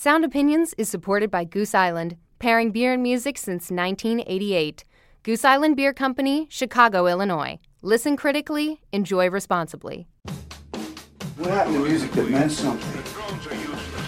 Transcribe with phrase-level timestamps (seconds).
[0.00, 4.84] Sound Opinions is supported by Goose Island, pairing beer and music since 1988.
[5.24, 7.58] Goose Island Beer Company, Chicago, Illinois.
[7.82, 10.06] Listen critically, enjoy responsibly.
[11.36, 12.94] What happened to music that meant something?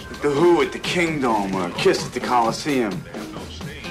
[0.09, 2.93] Like the Who at the Kingdom or Kiss at the Coliseum.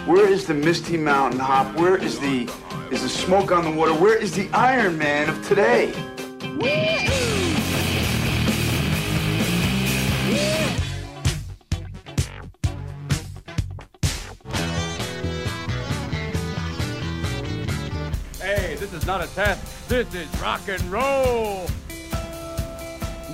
[0.07, 1.79] Where is the Misty Mountain Hop?
[1.79, 2.51] Where is the
[2.91, 3.93] is the smoke on the water?
[3.93, 5.93] Where is the Iron Man of today?
[6.63, 7.50] Hey,
[19.11, 19.89] not a test.
[19.89, 21.67] This is rock and roll.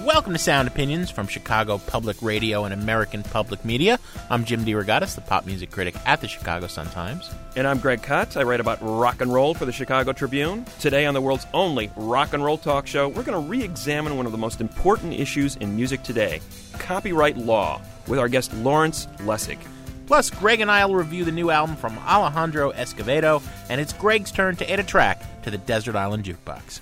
[0.07, 3.99] Welcome to Sound Opinions from Chicago Public Radio and American Public Media.
[4.30, 7.30] I'm Jim DeRogatis, the pop music critic at the Chicago Sun-Times.
[7.57, 8.39] And I'm Greg Kot.
[8.39, 10.65] I write about rock and roll for the Chicago Tribune.
[10.80, 14.24] Today on the world's only rock and roll talk show, we're going to re-examine one
[14.24, 16.41] of the most important issues in music today,
[16.79, 19.59] copyright law, with our guest Lawrence Lessig.
[20.07, 24.30] Plus, Greg and I will review the new album from Alejandro Escovedo, and it's Greg's
[24.30, 26.80] turn to edit a track to the Desert Island Jukebox.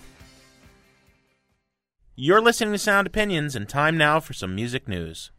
[2.17, 5.31] You're listening to Sound Opinions, and time now for some music news.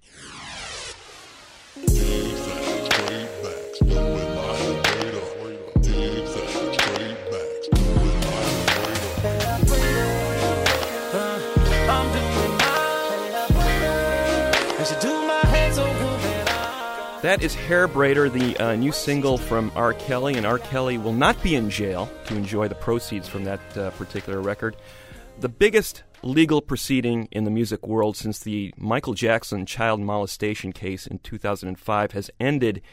[17.25, 19.93] That is Hair Braider, the uh, new single from R.
[19.93, 20.59] Kelly, and R.
[20.59, 24.75] Kelly will not be in jail to enjoy the proceeds from that uh, particular record.
[25.39, 31.07] The biggest legal proceeding in the music world since the Michael Jackson child molestation case
[31.07, 32.83] in 2005 has ended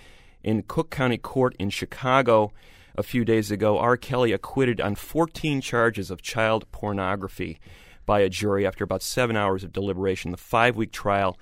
[0.43, 2.55] in Cook County Court in Chicago
[2.97, 3.79] a few days ago.
[3.79, 3.99] R.
[3.99, 7.61] Kelly acquitted on 14 charges of child pornography
[8.07, 10.31] by a jury after about seven hours of deliberation.
[10.31, 11.37] The five week trial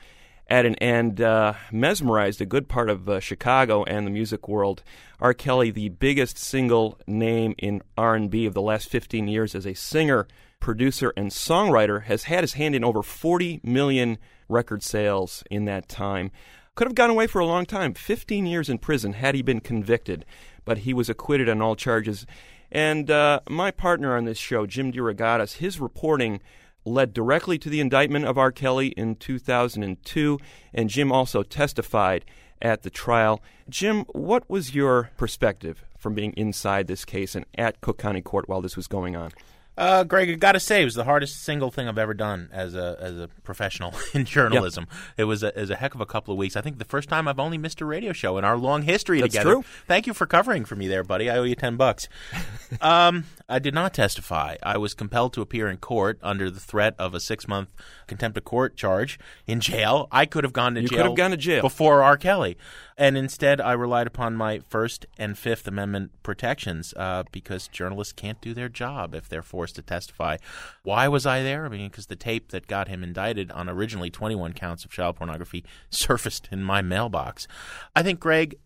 [0.51, 4.83] at an end uh, mesmerized a good part of uh, Chicago and the music world.
[5.21, 5.33] R.
[5.33, 10.27] Kelly, the biggest single name in R&B of the last 15 years as a singer,
[10.59, 14.19] producer, and songwriter, has had his hand in over 40 million
[14.49, 16.33] record sales in that time.
[16.75, 19.61] Could have gone away for a long time, 15 years in prison had he been
[19.61, 20.25] convicted,
[20.65, 22.27] but he was acquitted on all charges.
[22.73, 26.41] And uh, my partner on this show, Jim DeRogatis, his reporting
[26.85, 28.53] led directly to the indictment of R.
[28.53, 30.39] Kelly in 2002,
[30.73, 32.25] and Jim also testified
[32.63, 33.43] at the trial.
[33.69, 38.49] Jim, what was your perspective from being inside this case and at Cook County Court
[38.49, 39.33] while this was going on?
[39.81, 42.51] Uh, Greg, I got to say, it was the hardest single thing I've ever done
[42.53, 44.87] as a as a professional in journalism.
[44.91, 45.01] Yep.
[45.17, 46.55] It was a, was a heck of a couple of weeks.
[46.55, 49.23] I think the first time I've only missed a radio show in our long history
[49.23, 49.53] That's together.
[49.55, 49.65] True.
[49.87, 51.31] Thank you for covering for me there, buddy.
[51.31, 52.11] I owe you ten bucks.
[52.83, 54.57] um, I did not testify.
[54.63, 57.71] I was compelled to appear in court under the threat of a six month
[58.07, 60.09] contempt of court charge in jail.
[60.13, 60.99] I could have gone to you jail.
[60.99, 62.19] could have gone to jail before R.
[62.19, 62.59] Kelly,
[63.01, 68.39] and instead I relied upon my First and Fifth Amendment protections uh, because journalists can't
[68.43, 70.37] do their job if they're forced to testify.
[70.83, 71.65] Why was I there?
[71.65, 75.17] I mean, because the tape that got him indicted on originally 21 counts of child
[75.17, 77.49] pornography surfaced in my mailbox.
[77.97, 78.59] I think Greg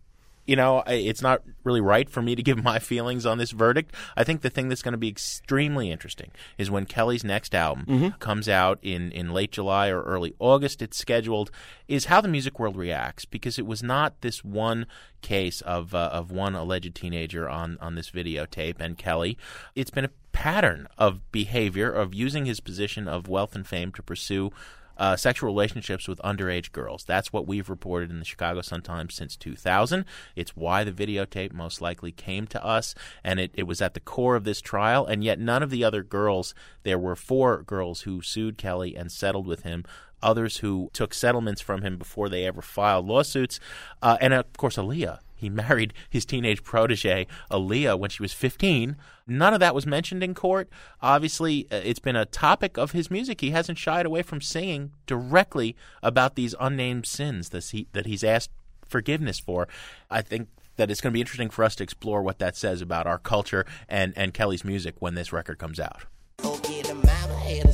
[0.45, 3.93] you know, it's not really right for me to give my feelings on this verdict.
[4.15, 7.85] I think the thing that's going to be extremely interesting is when Kelly's next album
[7.85, 8.09] mm-hmm.
[8.19, 11.51] comes out in, in late July or early August, it's scheduled,
[11.87, 14.85] is how the music world reacts because it was not this one
[15.21, 19.37] case of uh, of one alleged teenager on, on this videotape and Kelly.
[19.75, 24.03] It's been a pattern of behavior of using his position of wealth and fame to
[24.03, 24.51] pursue
[24.97, 27.03] uh, sexual relationships with underage girls.
[27.03, 30.05] That's what we've reported in the Chicago Sun-Times since 2000.
[30.35, 33.99] It's why the videotape most likely came to us, and it, it was at the
[33.99, 35.05] core of this trial.
[35.05, 36.53] And yet, none of the other girls,
[36.83, 39.83] there were four girls who sued Kelly and settled with him
[40.21, 43.59] others who took settlements from him before they ever filed lawsuits,
[44.01, 45.19] uh, and of course Aaliyah.
[45.45, 48.95] He married his teenage protege, Aaliyah, when she was 15.
[49.27, 50.67] None of that was mentioned in court.
[51.03, 53.41] Obviously, uh, it's been a topic of his music.
[53.41, 58.23] He hasn't shied away from singing directly about these unnamed sins that, he, that he's
[58.23, 58.49] asked
[58.87, 59.67] forgiveness for.
[60.09, 62.81] I think that it's going to be interesting for us to explore what that says
[62.81, 66.05] about our culture and, and Kelly's music when this record comes out.
[66.39, 67.65] The mama had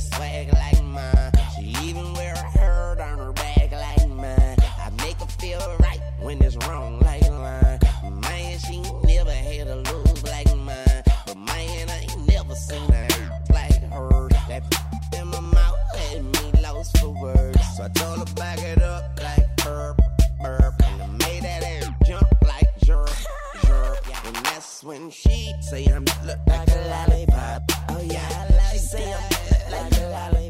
[16.90, 17.60] for words.
[17.76, 20.00] So I told her back it up like burp,
[20.40, 20.74] burp.
[20.84, 23.10] And I made that air jump like jerk,
[23.64, 24.26] jerk.
[24.26, 27.62] And that's when she say I'm look like a lollipop.
[27.90, 30.41] Oh yeah, i she say I'm like a lollipop.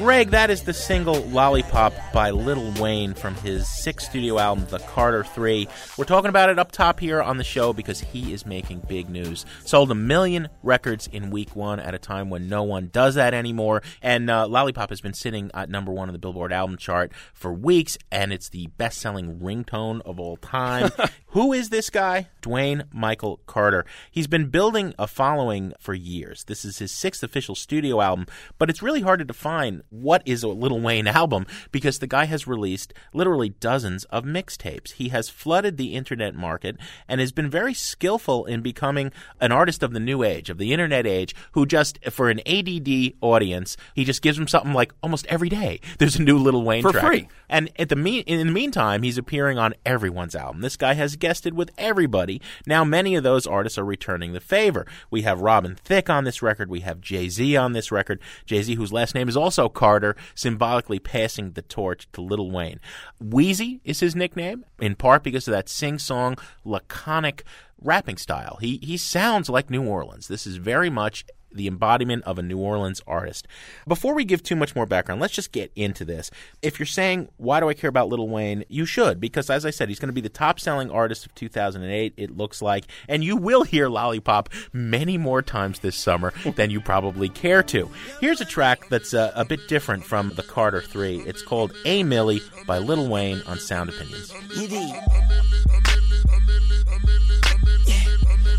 [0.00, 4.78] Greg, that is the single Lollipop by Lil Wayne from his sixth studio album, The
[4.78, 5.68] Carter 3.
[5.98, 9.10] We're talking about it up top here on the show because he is making big
[9.10, 9.44] news.
[9.62, 13.34] Sold a million records in week one at a time when no one does that
[13.34, 13.82] anymore.
[14.00, 17.52] And uh, Lollipop has been sitting at number one on the Billboard album chart for
[17.52, 20.92] weeks, and it's the best selling ringtone of all time.
[21.32, 22.30] Who is this guy?
[22.40, 23.84] Dwayne Michael Carter.
[24.10, 26.44] He's been building a following for years.
[26.44, 28.24] This is his sixth official studio album,
[28.58, 32.24] but it's really hard to define what is a Lil Wayne album because the guy
[32.24, 34.92] has released literally dozens of mixtapes.
[34.92, 36.76] He has flooded the internet market
[37.08, 40.72] and has been very skillful in becoming an artist of the new age, of the
[40.72, 45.26] internet age, who just, for an ADD audience, he just gives them something like almost
[45.26, 45.80] every day.
[45.98, 47.04] There's a new Lil Wayne For track.
[47.04, 47.28] free.
[47.48, 50.60] And at the mean, in the meantime, he's appearing on everyone's album.
[50.60, 52.40] This guy has guested with everybody.
[52.64, 54.86] Now, many of those artists are returning the favor.
[55.10, 56.70] We have Robin Thicke on this record.
[56.70, 58.20] We have Jay Z on this record.
[58.46, 62.80] Jay Z, whose last name is also Carter, symbolically passing the torch to Little Wayne.
[63.18, 66.36] Weezy is his nickname, in part because of that sing-song,
[66.66, 67.44] laconic
[67.80, 68.58] rapping style.
[68.60, 70.28] He he sounds like New Orleans.
[70.28, 73.46] This is very much the embodiment of a New Orleans artist.
[73.86, 76.30] Before we give too much more background, let's just get into this.
[76.62, 78.64] If you're saying, why do I care about Little Wayne?
[78.68, 81.34] You should, because as I said, he's going to be the top selling artist of
[81.34, 82.84] 2008, it looks like.
[83.08, 87.90] And you will hear Lollipop many more times this summer than you probably care to.
[88.20, 91.20] Here's a track that's uh, a bit different from the Carter 3.
[91.20, 94.32] It's called A Millie by Little Wayne on Sound Opinions.
[94.54, 95.00] Yeah.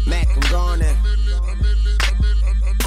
[0.07, 1.20] Mac, I'm gonna.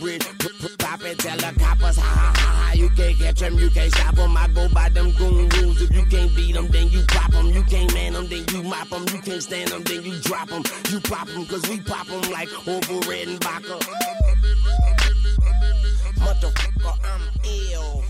[0.00, 2.72] p- Pop it, tell the coppers, ha ha ha ha.
[2.74, 4.36] You can't catch them, you can't stop them.
[4.36, 5.80] I go by them goon rules.
[5.82, 7.46] If you can't beat them, then you pop them.
[7.46, 9.04] You can't man them, then you mop them.
[9.12, 10.62] You can't stand them, then you drop them.
[10.90, 13.80] You pop them, cause we pop them like Orville Redenbacher.
[16.16, 17.22] Motherfucker, I'm
[17.72, 18.04] ill.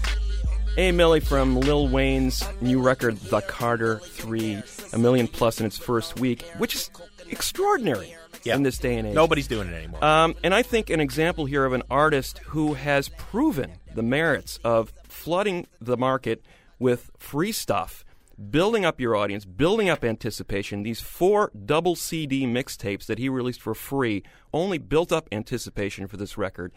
[0.77, 4.63] A Millie from Lil Wayne's new record, The Carter 3,
[4.93, 6.91] a million plus in its first week, which is
[7.29, 8.15] extraordinary
[8.45, 8.57] Yeah.
[8.57, 9.15] in this day and age.
[9.15, 10.03] Nobody's doing it anymore.
[10.05, 14.59] Um, and I think an example here of an artist who has proven the merits
[14.65, 16.45] of flooding the market
[16.79, 18.05] with free stuff,
[18.51, 20.83] building up your audience, building up anticipation.
[20.83, 24.23] These four double CD mixtapes that he released for free
[24.53, 26.73] only built up anticipation for this record.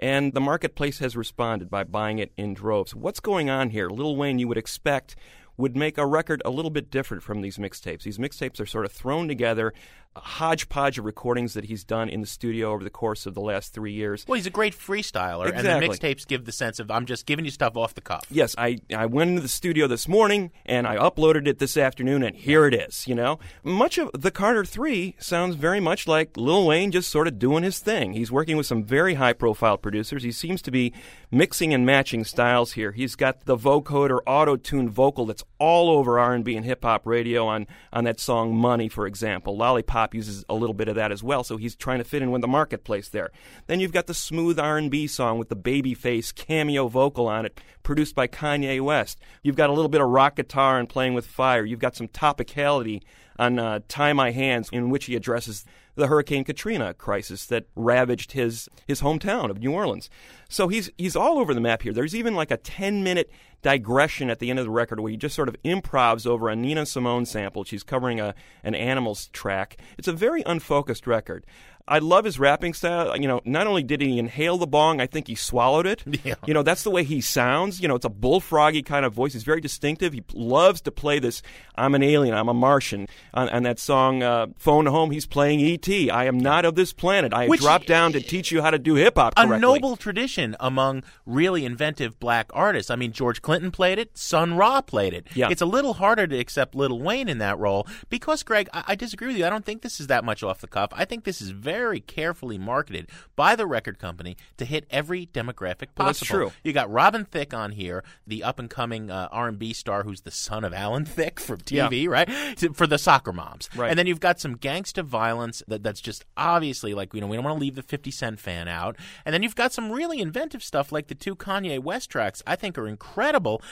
[0.00, 2.94] And the marketplace has responded by buying it in droves.
[2.94, 3.88] What's going on here?
[3.88, 5.14] Lil Wayne, you would expect,
[5.56, 8.02] would make a record a little bit different from these mixtapes.
[8.02, 9.72] These mixtapes are sort of thrown together,
[10.16, 13.72] hodgepodge of recordings that he's done in the studio over the course of the last
[13.72, 14.24] three years.
[14.28, 17.44] well, he's a great freestyler, and the mixtapes give the sense of I'm just giving
[17.44, 18.24] you stuff off the cuff.
[18.30, 22.22] Yes, I, I went into the studio this morning and I uploaded it this afternoon,
[22.22, 23.06] and here it is.
[23.08, 27.26] You know, much of the Carter Three sounds very much like Lil Wayne just sort
[27.26, 28.12] of doing his thing.
[28.12, 30.22] He's working with some very high-profile producers.
[30.22, 30.92] He seems to be
[31.30, 32.92] mixing and matching styles here.
[32.92, 37.66] He's got the vocoder auto-tuned vocal that's all over R&B and hip hop radio on
[37.92, 39.56] on that song "Money," for example.
[39.56, 42.30] Lollipop uses a little bit of that as well, so he's trying to fit in
[42.30, 43.30] with the marketplace there.
[43.68, 48.14] Then you've got the smooth R&B song with the babyface cameo vocal on it, produced
[48.14, 49.20] by Kanye West.
[49.42, 51.64] You've got a little bit of rock guitar and playing with fire.
[51.64, 53.02] You've got some topicality
[53.38, 58.32] on uh, "Tie My Hands," in which he addresses the Hurricane Katrina crisis that ravaged
[58.32, 60.10] his his hometown of New Orleans.
[60.48, 61.92] So he's he's all over the map here.
[61.92, 63.30] There's even like a 10 minute
[63.62, 66.56] digression at the end of the record where he just sort of improvs over a
[66.56, 67.64] Nina Simone sample.
[67.64, 69.78] She's covering a an Animals track.
[69.98, 71.46] It's a very unfocused record.
[71.86, 73.14] I love his rapping style.
[73.16, 76.02] You know, not only did he inhale the bong, I think he swallowed it.
[76.24, 76.36] Yeah.
[76.46, 77.80] You know, that's the way he sounds.
[77.80, 79.34] You know, it's a bullfroggy kind of voice.
[79.34, 80.14] He's very distinctive.
[80.14, 81.42] He loves to play this
[81.76, 83.08] I'm an alien, I'm a Martian.
[83.34, 86.08] On, on that song, uh, Phone Home, he's playing E.T.
[86.10, 87.34] I am not of this planet.
[87.34, 90.56] I Which- dropped down to teach you how to do hip hop a noble tradition
[90.60, 92.90] among really inventive black artists.
[92.90, 95.26] I mean, George Clinton played it, Sun Ra played it.
[95.34, 95.48] Yeah.
[95.50, 98.94] It's a little harder to accept Little Wayne in that role because, Greg, I, I
[98.94, 99.46] disagree with you.
[99.46, 100.90] I don't think this is that much off the cuff.
[100.92, 105.26] I think this is very very carefully marketed by the record company to hit every
[105.26, 105.98] demographic possible.
[105.98, 106.52] Well, that's true.
[106.62, 110.30] You got Robin Thicke on here, the up and coming uh, R&B star who's the
[110.30, 112.28] son of Alan Thicke from TV, right?
[112.58, 113.68] To- For the soccer moms.
[113.74, 113.90] Right.
[113.90, 117.36] And then you've got some gangsta violence that, that's just obviously like, you know, we
[117.36, 118.96] don't want to leave the 50 Cent fan out.
[119.24, 122.54] And then you've got some really inventive stuff like the two Kanye West tracks I
[122.54, 123.62] think are incredible.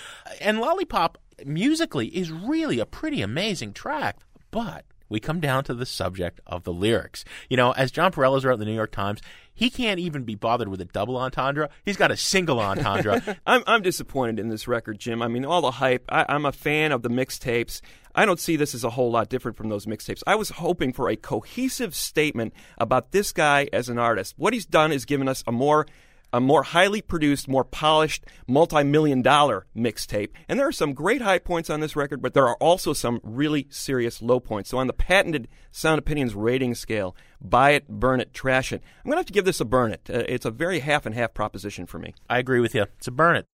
[0.40, 4.18] And Lollipop musically is really a pretty amazing track.
[4.50, 7.24] But we come down to the subject of the lyrics.
[7.48, 9.20] You know, as Jon Pareles wrote in the New York Times,
[9.54, 11.68] he can't even be bothered with a double entendre.
[11.84, 13.22] He's got a single entendre.
[13.46, 15.22] I'm I'm disappointed in this record, Jim.
[15.22, 16.04] I mean, all the hype.
[16.08, 17.80] I, I'm a fan of the mixtapes.
[18.14, 20.22] I don't see this as a whole lot different from those mixtapes.
[20.26, 24.34] I was hoping for a cohesive statement about this guy as an artist.
[24.36, 25.86] What he's done is given us a more
[26.32, 30.30] a more highly produced, more polished, multi-million dollar mixtape.
[30.48, 33.20] And there are some great high points on this record, but there are also some
[33.22, 34.70] really serious low points.
[34.70, 38.82] So on the patented Sound Opinions rating scale, buy it, burn it, trash it.
[39.04, 40.08] I'm going to have to give this a burn it.
[40.08, 42.14] Uh, it's a very half and half proposition for me.
[42.28, 42.86] I agree with you.
[42.98, 43.46] It's a burn it.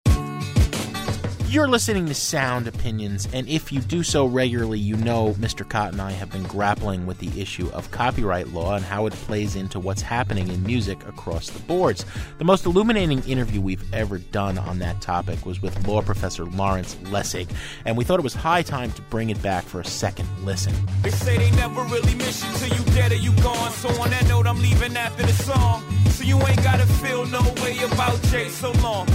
[1.49, 5.67] You're listening to Sound Opinions, and if you do so regularly, you know Mr.
[5.67, 9.15] Kot and I have been grappling with the issue of copyright law and how it
[9.15, 12.05] plays into what's happening in music across the boards.
[12.37, 16.97] The most illuminating interview we've ever done on that topic was with law professor Lawrence
[17.05, 17.49] Lessig,
[17.87, 20.75] and we thought it was high time to bring it back for a second listen.
[21.03, 23.73] They say they never really miss you till you dead or you gone.
[23.73, 25.83] So on that note, I'm leaving after the song.
[26.11, 29.07] So you ain't gotta feel no way about Jay so long.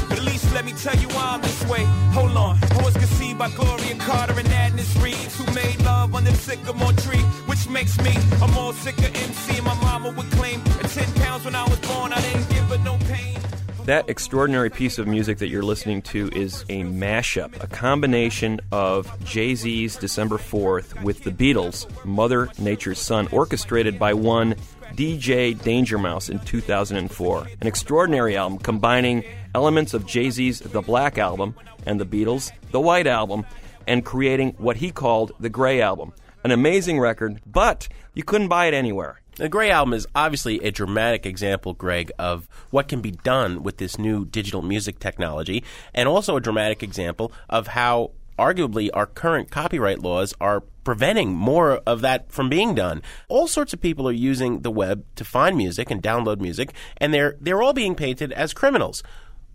[0.64, 1.84] Let me tell you why I'm this way.
[2.14, 2.58] Hold on.
[2.72, 6.94] I was conceived by Gloria Carter and Adnis Reeves, who made love on the sycamore
[6.94, 9.60] tree, which makes me a more sicker MC.
[9.60, 12.78] My mama would claim at 10 pounds when I was born, I didn't give her
[12.78, 13.38] no pain.
[13.84, 19.12] That extraordinary piece of music that you're listening to is a mashup, a combination of
[19.26, 24.56] Jay Z's December 4th with the Beatles' Mother Nature's Son, orchestrated by one
[24.96, 27.48] DJ Danger Mouse in 2004.
[27.60, 31.56] An extraordinary album combining elements of Jay Z's The Black Album
[31.86, 33.46] and the Beatles' The White Album,
[33.88, 36.14] and creating what he called the Gray Album.
[36.44, 39.22] An amazing record, but you couldn't buy it anywhere.
[39.36, 43.78] The Gray Album is obviously a dramatic example, Greg, of what can be done with
[43.78, 49.52] this new digital music technology, and also a dramatic example of how arguably our current
[49.52, 53.02] copyright laws are preventing more of that from being done.
[53.28, 57.14] All sorts of people are using the web to find music and download music, and
[57.14, 59.02] they're they're all being painted as criminals.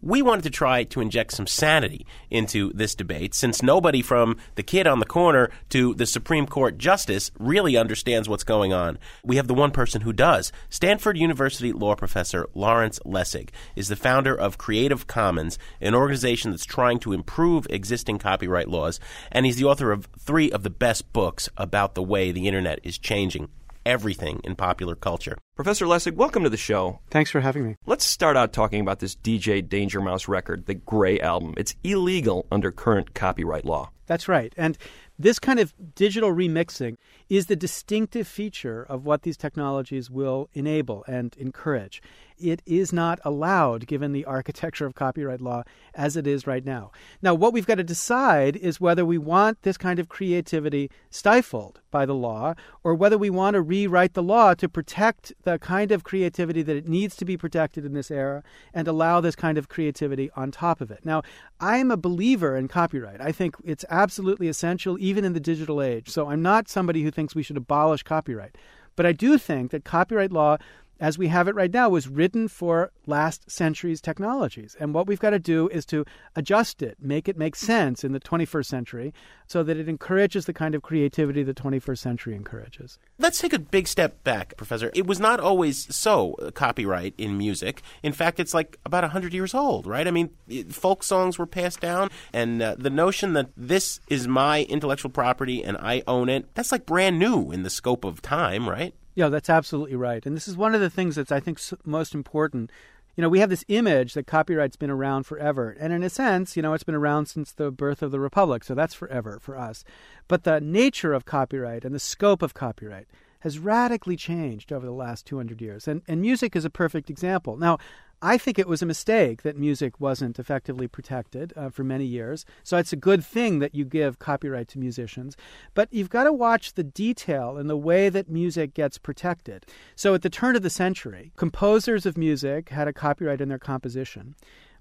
[0.01, 4.63] We wanted to try to inject some sanity into this debate since nobody from the
[4.63, 8.99] kid on the corner to the Supreme Court justice really understands what's going on.
[9.25, 10.53] We have the one person who does.
[10.71, 16.65] Stanford University law professor Lawrence Lessig is the founder of Creative Commons, an organization that's
[16.65, 19.01] trying to improve existing copyright laws,
[19.33, 22.79] and he's the author of three of the best books about the way the internet
[22.85, 23.49] is changing
[23.89, 25.39] everything in popular culture.
[25.57, 27.01] Professor Lessig, welcome to the show.
[27.11, 27.77] Thanks for having me.
[27.87, 31.55] Let's start out talking about this DJ Danger Mouse record, the Gray Album.
[31.57, 33.91] It's illegal under current copyright law.
[34.07, 34.53] That's right.
[34.59, 34.77] And
[35.19, 36.97] this kind of digital remixing
[37.31, 42.03] is the distinctive feature of what these technologies will enable and encourage.
[42.41, 45.65] It is not allowed given the architecture of copyright law
[45.95, 46.93] as it is right now.
[47.21, 51.81] Now, what we've got to decide is whether we want this kind of creativity stifled
[51.91, 52.55] by the law
[52.85, 56.77] or whether we want to rewrite the law to protect the kind of creativity that
[56.77, 58.43] it needs to be protected in this era
[58.73, 61.05] and allow this kind of creativity on top of it.
[61.05, 61.23] Now,
[61.61, 63.21] I am a believer in copyright.
[63.21, 66.09] I think it's absolutely essential even in the digital age.
[66.09, 68.57] So I'm not somebody who thinks we should abolish copyright.
[68.97, 70.57] But I do think that copyright law
[71.01, 74.77] as we have it right now was written for last century's technologies.
[74.81, 76.05] And what we've got to do is to
[76.37, 79.15] adjust it, make it make sense in the 21st century
[79.47, 82.99] so that it encourages the kind of creativity the 21st century encourages.
[83.19, 84.91] Let's take a big step back, Professor.
[84.95, 87.83] It was not always so, uh, copyright in music.
[88.03, 90.07] In fact, it's like about 100 years old, right?
[90.07, 90.31] I mean,
[90.71, 95.63] folk songs were passed down, and uh, the notion that this is my intellectual property
[95.63, 98.95] and I own it, that's like brand new in the scope of time, right?
[99.19, 100.25] Yeah, that's absolutely right.
[100.25, 102.71] And this is one of the things that's, I think, most important.
[103.17, 105.77] You know, we have this image that copyright's been around forever.
[105.81, 108.63] And in a sense, you know, it's been around since the birth of the Republic.
[108.63, 109.83] So that's forever for us.
[110.29, 113.09] But the nature of copyright and the scope of copyright
[113.41, 115.89] has radically changed over the last 200 years.
[115.89, 117.57] And, and music is a perfect example.
[117.57, 117.79] Now,
[118.21, 122.45] I think it was a mistake that music wasn't effectively protected uh, for many years.
[122.65, 125.37] So it's a good thing that you give copyright to musicians.
[125.75, 129.67] But you've got to watch the detail and the way that music gets protected.
[129.95, 133.59] So at the turn of the century, composers of music had a copyright in their
[133.59, 134.35] composition.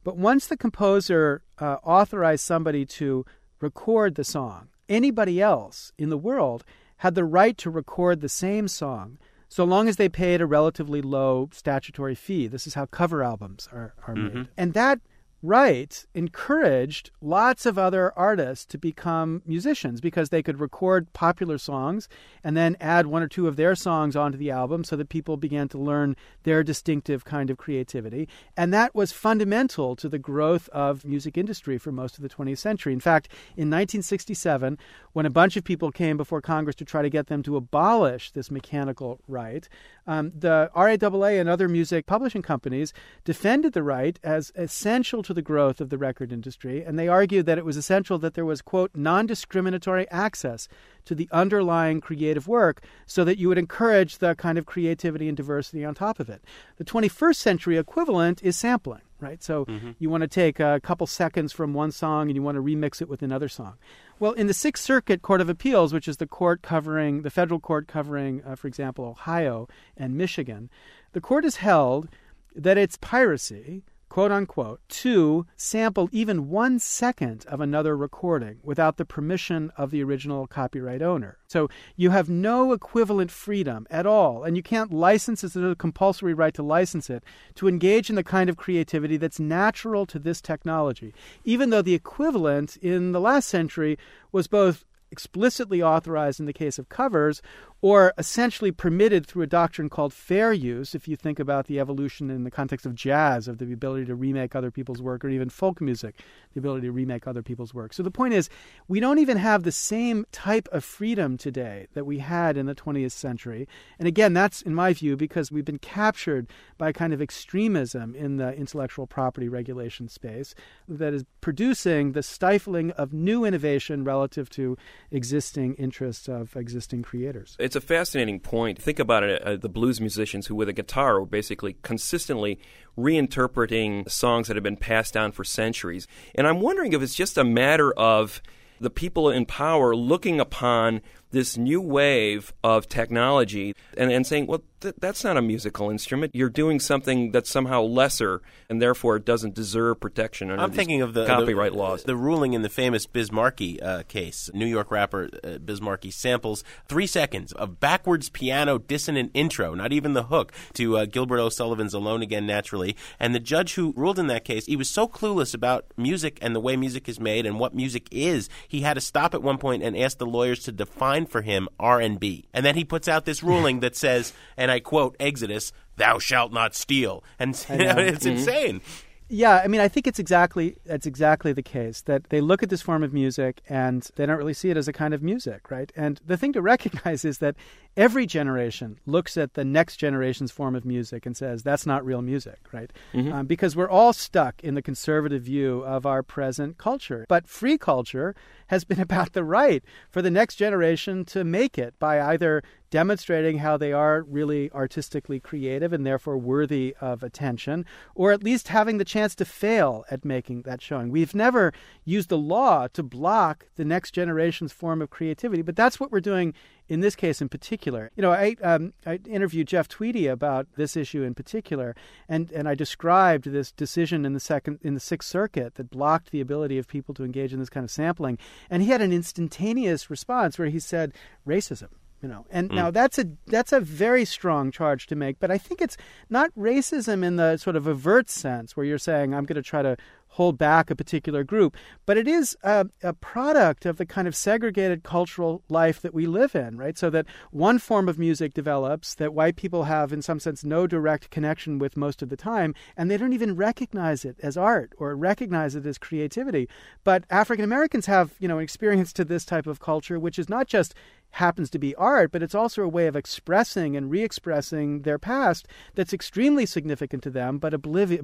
[0.03, 3.23] But once the composer uh, authorized somebody to
[3.61, 6.63] record the song, anybody else in the world
[6.97, 11.01] had the right to record the same song so long as they paid a relatively
[11.01, 12.47] low statutory fee.
[12.47, 14.37] This is how cover albums are, are Mm-hmm.
[14.37, 14.47] made.
[14.57, 14.99] And that
[15.47, 22.09] right encouraged lots of other artists to become musicians because they could record popular songs
[22.43, 25.37] and then add one or two of their songs onto the album so that people
[25.37, 28.27] began to learn their distinctive kind of creativity.
[28.57, 32.57] And that was fundamental to the growth of music industry for most of the 20th
[32.57, 32.91] century.
[32.91, 34.77] In fact in 1967
[35.13, 38.31] when a bunch of people came before congress to try to get them to abolish
[38.31, 39.69] this mechanical right
[40.07, 42.93] um, the RIAA and other music publishing companies
[43.25, 47.45] defended the right as essential to the growth of the record industry, and they argued
[47.45, 50.67] that it was essential that there was, quote, non discriminatory access
[51.05, 55.37] to the underlying creative work so that you would encourage the kind of creativity and
[55.37, 56.43] diversity on top of it.
[56.77, 59.41] The 21st century equivalent is sampling, right?
[59.41, 59.65] So
[59.99, 63.01] you want to take a couple seconds from one song and you want to remix
[63.01, 63.75] it with another song.
[64.19, 67.59] Well, in the Sixth Circuit Court of Appeals, which is the court covering, the federal
[67.59, 70.71] court covering, uh, for example, Ohio and Michigan,
[71.13, 72.09] the court has held
[72.55, 73.83] that it's piracy,
[74.17, 80.03] quote unquote, to sample even one second of another recording without the permission of the
[80.03, 81.37] original copyright owner.
[81.45, 85.75] So you have no equivalent freedom at all, and you can't license it, there's a
[85.75, 90.17] compulsory right to license it, to engage in the kind of creativity that's natural to
[90.17, 93.99] this technology, even though the equivalent in the last century
[94.31, 97.41] was both explicitly authorized in the case of covers
[97.81, 102.29] or essentially permitted through a doctrine called fair use if you think about the evolution
[102.31, 105.49] in the context of jazz of the ability to remake other people's work or even
[105.49, 106.19] folk music
[106.53, 107.93] the ability to remake other people's work.
[107.93, 108.49] So the point is
[108.87, 112.75] we don't even have the same type of freedom today that we had in the
[112.75, 113.67] 20th century.
[113.99, 118.15] And again that's in my view because we've been captured by a kind of extremism
[118.15, 120.55] in the intellectual property regulation space
[120.87, 124.77] that is producing the stifling of new innovation relative to
[125.11, 127.55] existing interests of existing creators.
[127.59, 128.81] It's a fascinating point.
[128.81, 132.59] Think about it uh, the blues musicians who, with a guitar, were basically consistently
[132.97, 136.07] reinterpreting songs that have been passed down for centuries.
[136.35, 138.41] And I'm wondering if it's just a matter of
[138.79, 144.63] the people in power looking upon this new wave of technology and, and saying, well,
[144.81, 146.33] th- that's not a musical instrument.
[146.35, 151.01] You're doing something that's somehow lesser and therefore it doesn't deserve protection under I'm thinking
[151.01, 152.03] of the copyright the, laws.
[152.03, 154.49] The ruling in the famous Biz Markie uh, case.
[154.53, 159.91] New York rapper uh, Biz Markie samples three seconds of backwards piano dissonant intro, not
[159.91, 164.19] even the hook, to uh, Gilbert O'Sullivan's "Alone Again Naturally." And the judge who ruled
[164.19, 167.45] in that case, he was so clueless about music and the way music is made
[167.45, 170.63] and what music is, he had to stop at one point and ask the lawyers
[170.63, 172.45] to define for him R&B.
[172.53, 176.53] And then he puts out this ruling that says, and I quote Exodus, "Thou shalt
[176.53, 178.01] not steal." And you know, know.
[178.01, 178.37] it's mm-hmm.
[178.37, 178.81] insane.
[179.29, 182.69] Yeah, I mean, I think it's exactly that's exactly the case that they look at
[182.69, 185.69] this form of music and they don't really see it as a kind of music,
[185.69, 185.91] right?
[185.95, 187.55] And the thing to recognize is that
[187.97, 192.21] every generation looks at the next generation's form of music and says that's not real
[192.21, 192.91] music, right?
[193.33, 197.25] Um, because we're all stuck in the conservative view of our present culture.
[197.27, 198.33] But free culture
[198.67, 203.59] has been about the right for the next generation to make it by either demonstrating
[203.59, 208.97] how they are really artistically creative and therefore worthy of attention, or at least having
[208.97, 211.09] the chance to fail at making that showing.
[211.09, 211.73] We've never
[212.05, 216.19] used the law to block the next generation's form of creativity, but that's what we're
[216.19, 216.53] doing
[216.87, 218.11] in this case in particular.
[218.15, 221.95] You know, I, um, I interviewed Jeff Tweedy about this issue in particular,
[222.29, 226.31] and, and I described this decision in the second in the Sixth Circuit that blocked
[226.31, 228.37] the ability of people to engage in this kind of sampling,
[228.69, 231.13] and he had an instantaneous response where he said
[231.45, 231.89] racism
[232.27, 232.45] you know.
[232.49, 232.75] And mm.
[232.75, 235.95] now that's a that's a very strong charge to make but i think it's
[236.29, 239.81] not racism in the sort of overt sense where you're saying i'm going to try
[239.81, 239.95] to
[240.31, 244.35] hold back a particular group but it is a, a product of the kind of
[244.35, 246.97] segregated cultural life that we live in right?
[246.97, 250.85] So that one form of music develops that white people have in some sense no
[250.85, 254.91] direct connection with most of the time and they don't even recognize it as art
[254.97, 256.67] or recognize it as creativity.
[257.03, 260.49] But african americans have you know an experience to this type of culture which is
[260.49, 260.93] not just
[261.31, 265.67] happens to be art, but it's also a way of expressing and re-expressing their past
[265.95, 267.73] that's extremely significant to them, but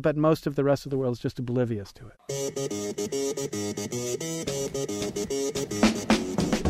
[0.01, 2.13] but most of the rest of the world is just oblivious to it.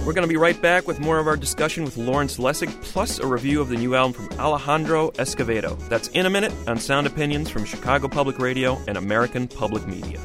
[0.05, 3.19] We're going to be right back with more of our discussion with Lawrence Lessig, plus
[3.19, 5.79] a review of the new album from Alejandro Escovedo.
[5.87, 10.19] That's in a minute on Sound Opinions from Chicago Public Radio and American Public Media.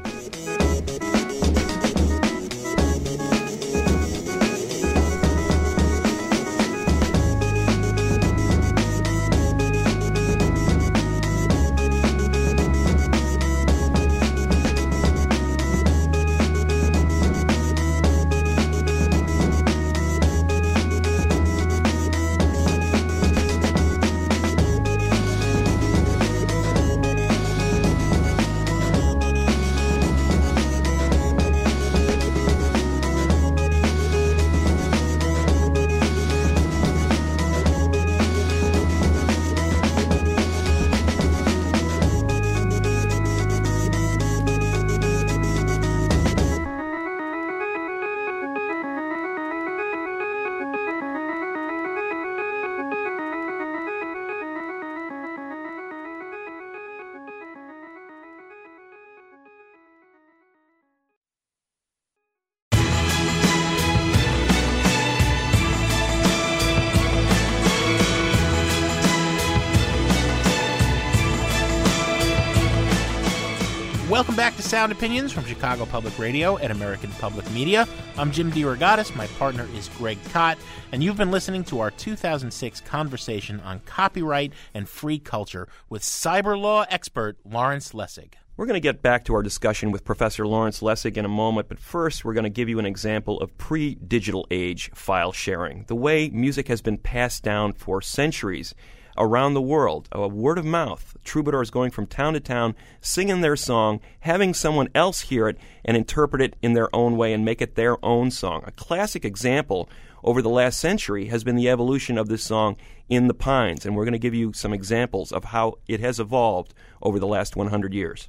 [74.09, 77.87] Welcome back to Sound Opinions from Chicago Public Radio and American Public Media.
[78.17, 79.15] I'm Jim DeRogatis.
[79.15, 80.57] My partner is Greg Kot,
[80.93, 86.59] and you've been listening to our 2006 conversation on copyright and free culture with cyber
[86.59, 88.33] law expert Lawrence Lessig.
[88.57, 91.69] We're going to get back to our discussion with Professor Lawrence Lessig in a moment,
[91.69, 95.85] but first we're going to give you an example of pre digital age file sharing,
[95.87, 98.75] the way music has been passed down for centuries
[99.19, 100.09] around the world.
[100.13, 101.17] A word of mouth.
[101.25, 105.97] Troubadours going from town to town, singing their song, having someone else hear it and
[105.97, 108.63] interpret it in their own way and make it their own song.
[108.67, 109.89] A classic example
[110.25, 112.77] over the last century has been the evolution of this song
[113.09, 116.21] in the Pines, and we're going to give you some examples of how it has
[116.21, 118.29] evolved over the last 100 years.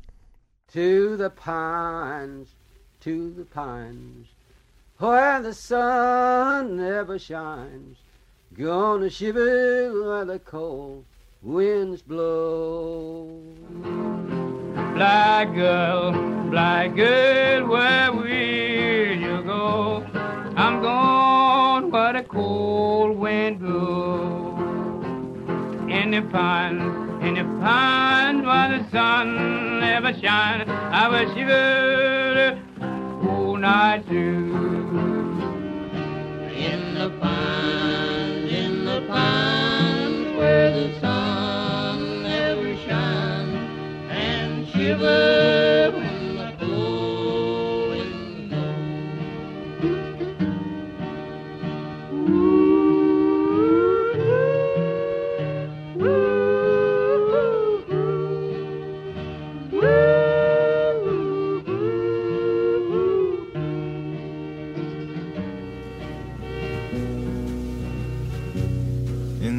[0.74, 2.50] To the pines,
[3.02, 4.28] to the pines,
[4.98, 7.98] where the sun never shines.
[8.60, 11.06] Gonna shiver where the cold
[11.42, 13.42] winds blow.
[14.96, 16.12] Black girl,
[16.50, 20.06] black girl, where will you go?
[20.58, 24.60] I'm gone where the cold wind blows.
[25.90, 32.60] In the pines, in the pines where the sun never shines, I will shiver
[33.26, 34.52] all night through.
[36.52, 37.99] In the pines, in the
[39.10, 45.79] pines where the sun never shines, and shiver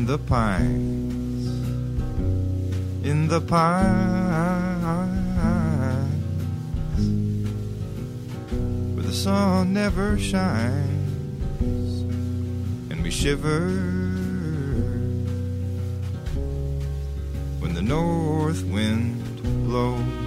[0.01, 1.47] in the pines,
[3.05, 3.77] in the pines,
[8.95, 12.01] where the sun never shines,
[12.91, 13.69] and we shiver.
[17.61, 19.23] When the north wind
[19.67, 20.20] blows.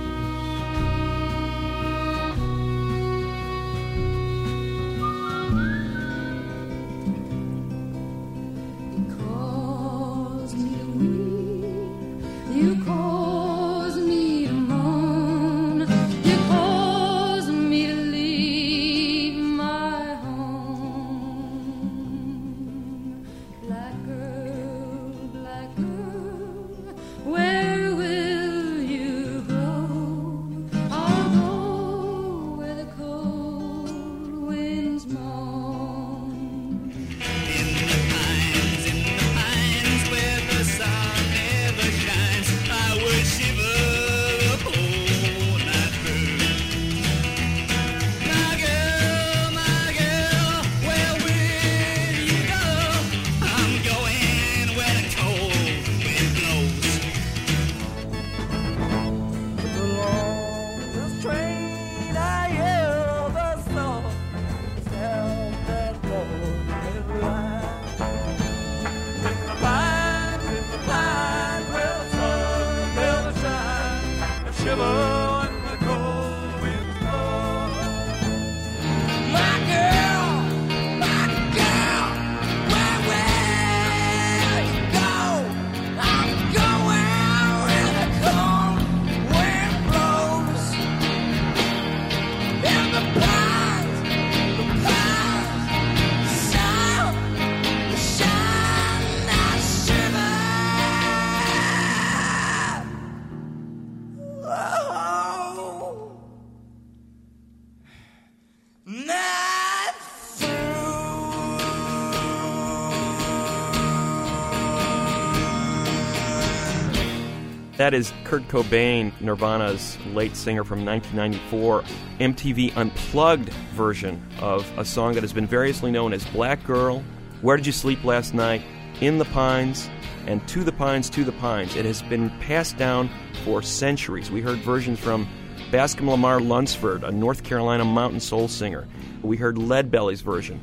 [117.84, 121.84] That is Kurt Cobain, Nirvana's late singer from 1994,
[122.22, 127.04] MTV Unplugged version of a song that has been variously known as Black Girl,
[127.42, 128.62] Where Did You Sleep Last Night,
[129.02, 129.90] In the Pines,
[130.28, 131.76] and To the Pines, To the Pines.
[131.76, 133.10] It has been passed down
[133.44, 134.32] for centuries.
[134.32, 135.28] We heard versions from
[135.70, 138.88] Bascom Lamar Lunsford, a North Carolina mountain soul singer.
[139.24, 140.62] We heard Leadbelly's version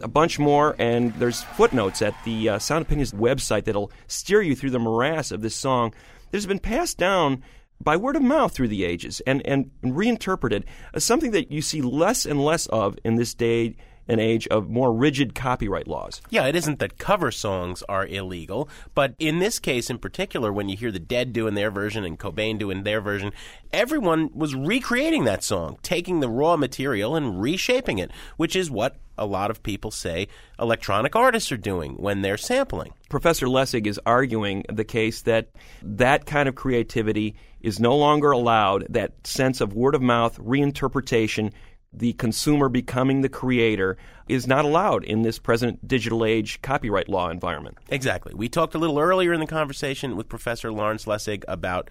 [0.00, 4.56] a bunch more, and there's footnotes at the uh, Sound Opinions website that'll steer you
[4.56, 5.92] through the morass of this song
[6.32, 7.42] that has been passed down
[7.80, 10.64] by word of mouth through the ages and, and reinterpreted
[10.94, 13.76] as something that you see less and less of in this day
[14.08, 16.20] an age of more rigid copyright laws.
[16.30, 20.68] Yeah, it isn't that cover songs are illegal, but in this case in particular, when
[20.68, 23.32] you hear the Dead doing their version and Cobain doing their version,
[23.72, 28.96] everyone was recreating that song, taking the raw material and reshaping it, which is what
[29.18, 30.26] a lot of people say
[30.58, 32.92] electronic artists are doing when they're sampling.
[33.08, 35.50] Professor Lessig is arguing the case that
[35.82, 41.52] that kind of creativity is no longer allowed, that sense of word of mouth reinterpretation,
[41.92, 43.96] the consumer becoming the creator,
[44.28, 47.76] is not allowed in this present digital age copyright law environment.
[47.88, 48.32] Exactly.
[48.34, 51.90] We talked a little earlier in the conversation with Professor Lawrence Lessig about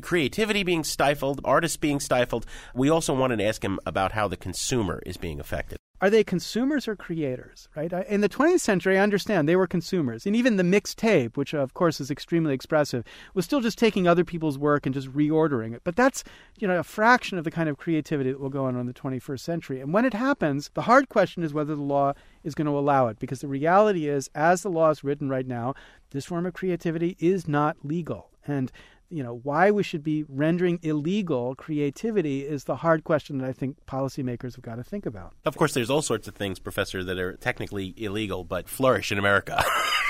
[0.00, 2.46] creativity being stifled, artists being stifled.
[2.74, 5.78] We also wanted to ask him about how the consumer is being affected.
[6.00, 7.92] Are they consumers or creators, right?
[8.08, 10.26] In the 20th century, I understand they were consumers.
[10.26, 14.24] And even the mixtape, which of course is extremely expressive, was still just taking other
[14.24, 15.82] people's work and just reordering it.
[15.84, 16.24] But that's,
[16.58, 18.92] you know, a fraction of the kind of creativity that will go on in the
[18.92, 19.80] 21st century.
[19.80, 23.06] And when it happens, the hard question is whether the law is going to allow
[23.06, 23.20] it.
[23.20, 25.72] Because the reality is, as the law is written right now,
[26.10, 28.28] this form of creativity is not legal.
[28.44, 28.72] And
[29.12, 33.52] you know why we should be rendering illegal creativity is the hard question that I
[33.52, 35.34] think policymakers have got to think about.
[35.44, 39.18] Of course, there's all sorts of things, Professor, that are technically illegal but flourish in
[39.18, 39.62] America.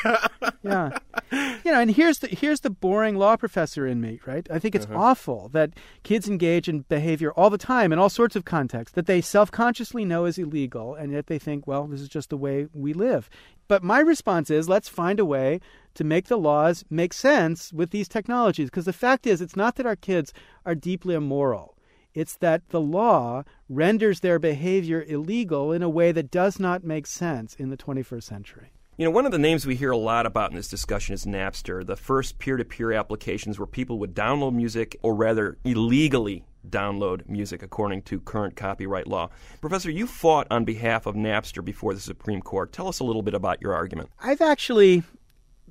[0.63, 0.99] yeah,
[1.33, 4.47] you know, and here's the here's the boring law professor in me, right?
[4.51, 4.99] I think it's Uh-huh.
[4.99, 5.71] awful that
[6.03, 10.05] kids engage in behavior all the time in all sorts of contexts that they self-consciously
[10.05, 13.31] know is illegal, and yet they think, well, this is just the way we live.
[13.73, 15.59] But my response is, let's find a way
[15.95, 19.77] to make the laws make sense with these technologies, because the fact is, it's not
[19.77, 20.35] that our kids
[20.67, 21.75] are deeply immoral.
[22.13, 27.07] It's that the law renders their behavior illegal in a way that does not make
[27.07, 28.73] sense in the 21st century.
[28.99, 31.25] You know, one of the names we hear a lot about in this discussion is
[31.25, 36.45] Napster, the first peer to peer applications where people would download music, or rather, illegally
[36.69, 39.29] download music according to current copyright law.
[39.61, 42.73] Professor, you fought on behalf of Napster before the Supreme Court.
[42.73, 44.11] Tell us a little bit about your argument.
[44.21, 45.03] I've actually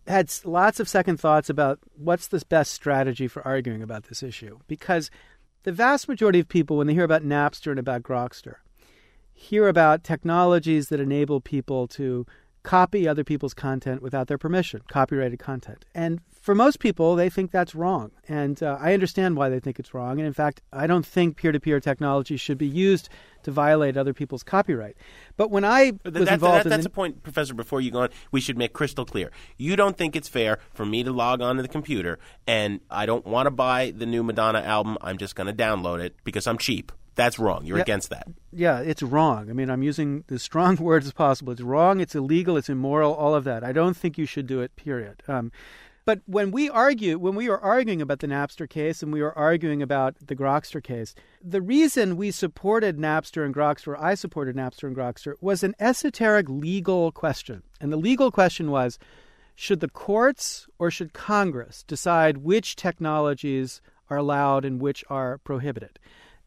[0.07, 4.59] had lots of second thoughts about what's the best strategy for arguing about this issue
[4.67, 5.11] because
[5.63, 8.55] the vast majority of people, when they hear about Napster and about Grokster,
[9.33, 12.25] hear about technologies that enable people to
[12.63, 15.85] copy other people's content without their permission, copyrighted content.
[15.95, 18.11] And for most people, they think that's wrong.
[18.27, 20.17] And uh, I understand why they think it's wrong.
[20.19, 23.09] And in fact, I don't think peer to peer technology should be used
[23.43, 24.95] to violate other people's copyright.
[25.37, 27.53] But when I was that- involved that- in that's the- a point, Professor.
[27.53, 29.31] Before you go on, we should make crystal clear.
[29.57, 33.05] You don't think it's fair for me to log on to the computer and I
[33.05, 34.97] don't want to buy the new Madonna album.
[35.01, 36.91] I'm just going to download it because I'm cheap.
[37.15, 37.65] That's wrong.
[37.65, 37.83] You're Yeah.
[37.83, 38.27] against that.
[38.53, 39.49] yeah, it's wrong.
[39.49, 41.51] I mean, I'm using the strong words as possible.
[41.51, 41.99] It's wrong.
[41.99, 42.57] It's illegal.
[42.57, 43.13] It's immoral.
[43.13, 43.63] All of that.
[43.63, 44.75] I don't think you should do it.
[44.75, 45.21] Period.
[45.27, 45.51] Um,
[46.03, 49.37] but when we argue, when we were arguing about the Napster case and we were
[49.37, 54.87] arguing about the Grokster case, the reason we supported Napster and Grokster, I supported Napster
[54.87, 57.61] and Grokster, was an esoteric legal question.
[57.79, 58.97] And the legal question was
[59.53, 65.99] should the courts or should Congress decide which technologies are allowed and which are prohibited?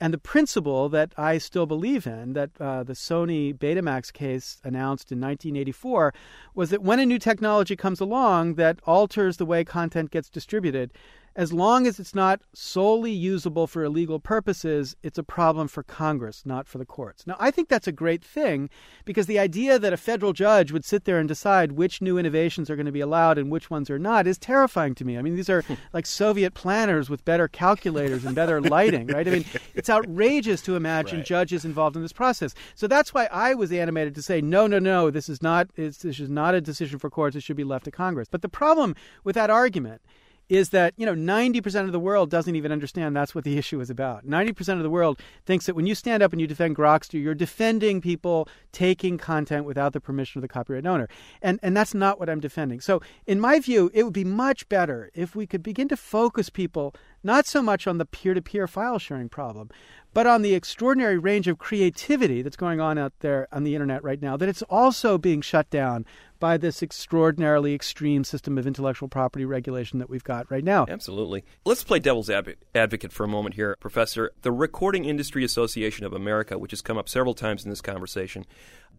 [0.04, 5.10] And the principle that I still believe in, that uh, the Sony Betamax case announced
[5.10, 6.12] in 1984,
[6.54, 10.92] was that when a new technology comes along that alters the way content gets distributed,
[11.36, 16.42] as long as it's not solely usable for illegal purposes, it's a problem for Congress,
[16.46, 17.26] not for the courts.
[17.26, 18.70] Now, I think that's a great thing
[19.04, 22.70] because the idea that a federal judge would sit there and decide which new innovations
[22.70, 25.18] are going to be allowed and which ones are not is terrifying to me.
[25.18, 29.26] I mean, these are like Soviet planners with better calculators and better lighting, right?
[29.26, 29.44] I mean,
[29.74, 32.54] it's outrageous to imagine judges involved in this process.
[32.76, 35.98] So that's why I was animated to say, no, no, no, this is not, it's,
[35.98, 37.34] this is not a decision for courts.
[37.34, 38.28] It should be left to Congress.
[38.30, 38.94] But the problem
[39.24, 40.00] with that argument
[40.48, 43.80] is that you know 90% of the world doesn't even understand that's what the issue
[43.80, 44.26] is about.
[44.26, 47.34] 90% of the world thinks that when you stand up and you defend grokster you're
[47.34, 51.08] defending people taking content without the permission of the copyright owner.
[51.42, 52.80] And and that's not what i'm defending.
[52.80, 56.50] So in my view it would be much better if we could begin to focus
[56.50, 59.70] people not so much on the peer-to-peer file sharing problem
[60.12, 64.02] but on the extraordinary range of creativity that's going on out there on the internet
[64.04, 66.04] right now that it's also being shut down
[66.44, 70.84] by this extraordinarily extreme system of intellectual property regulation that we've got right now.
[70.86, 71.42] Absolutely.
[71.64, 74.30] Let's play devil's advo- advocate for a moment here, Professor.
[74.42, 78.44] The Recording Industry Association of America, which has come up several times in this conversation,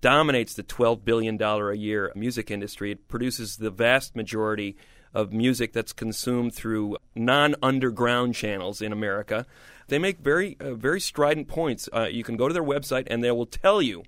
[0.02, 2.94] dominates the $12 billion a year music industry.
[2.94, 4.76] It produces the vast majority
[5.14, 9.46] of music that's consumed through non underground channels in America.
[9.88, 11.88] They make very, uh, very strident points.
[11.94, 14.02] Uh, you can go to their website and they will tell you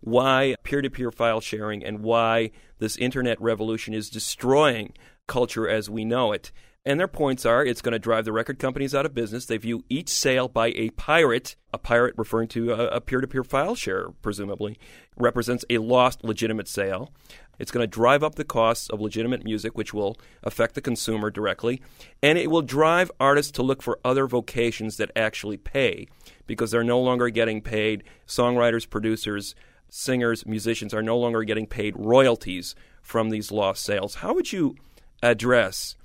[0.00, 4.92] why peer to peer file sharing and why this internet revolution is destroying
[5.26, 6.50] culture as we know it.
[6.84, 9.44] And their points are it's going to drive the record companies out of business.
[9.44, 13.44] They view each sale by a pirate, a pirate referring to a peer to peer
[13.44, 14.78] file share, presumably,
[15.16, 17.12] represents a lost legitimate sale.
[17.58, 21.30] It's going to drive up the costs of legitimate music, which will affect the consumer
[21.30, 21.82] directly.
[22.22, 26.08] And it will drive artists to look for other vocations that actually pay
[26.46, 28.04] because they're no longer getting paid.
[28.26, 29.54] Songwriters, producers,
[29.90, 34.16] singers, musicians are no longer getting paid royalties from these lost sales.
[34.16, 34.76] How would you
[35.22, 35.96] address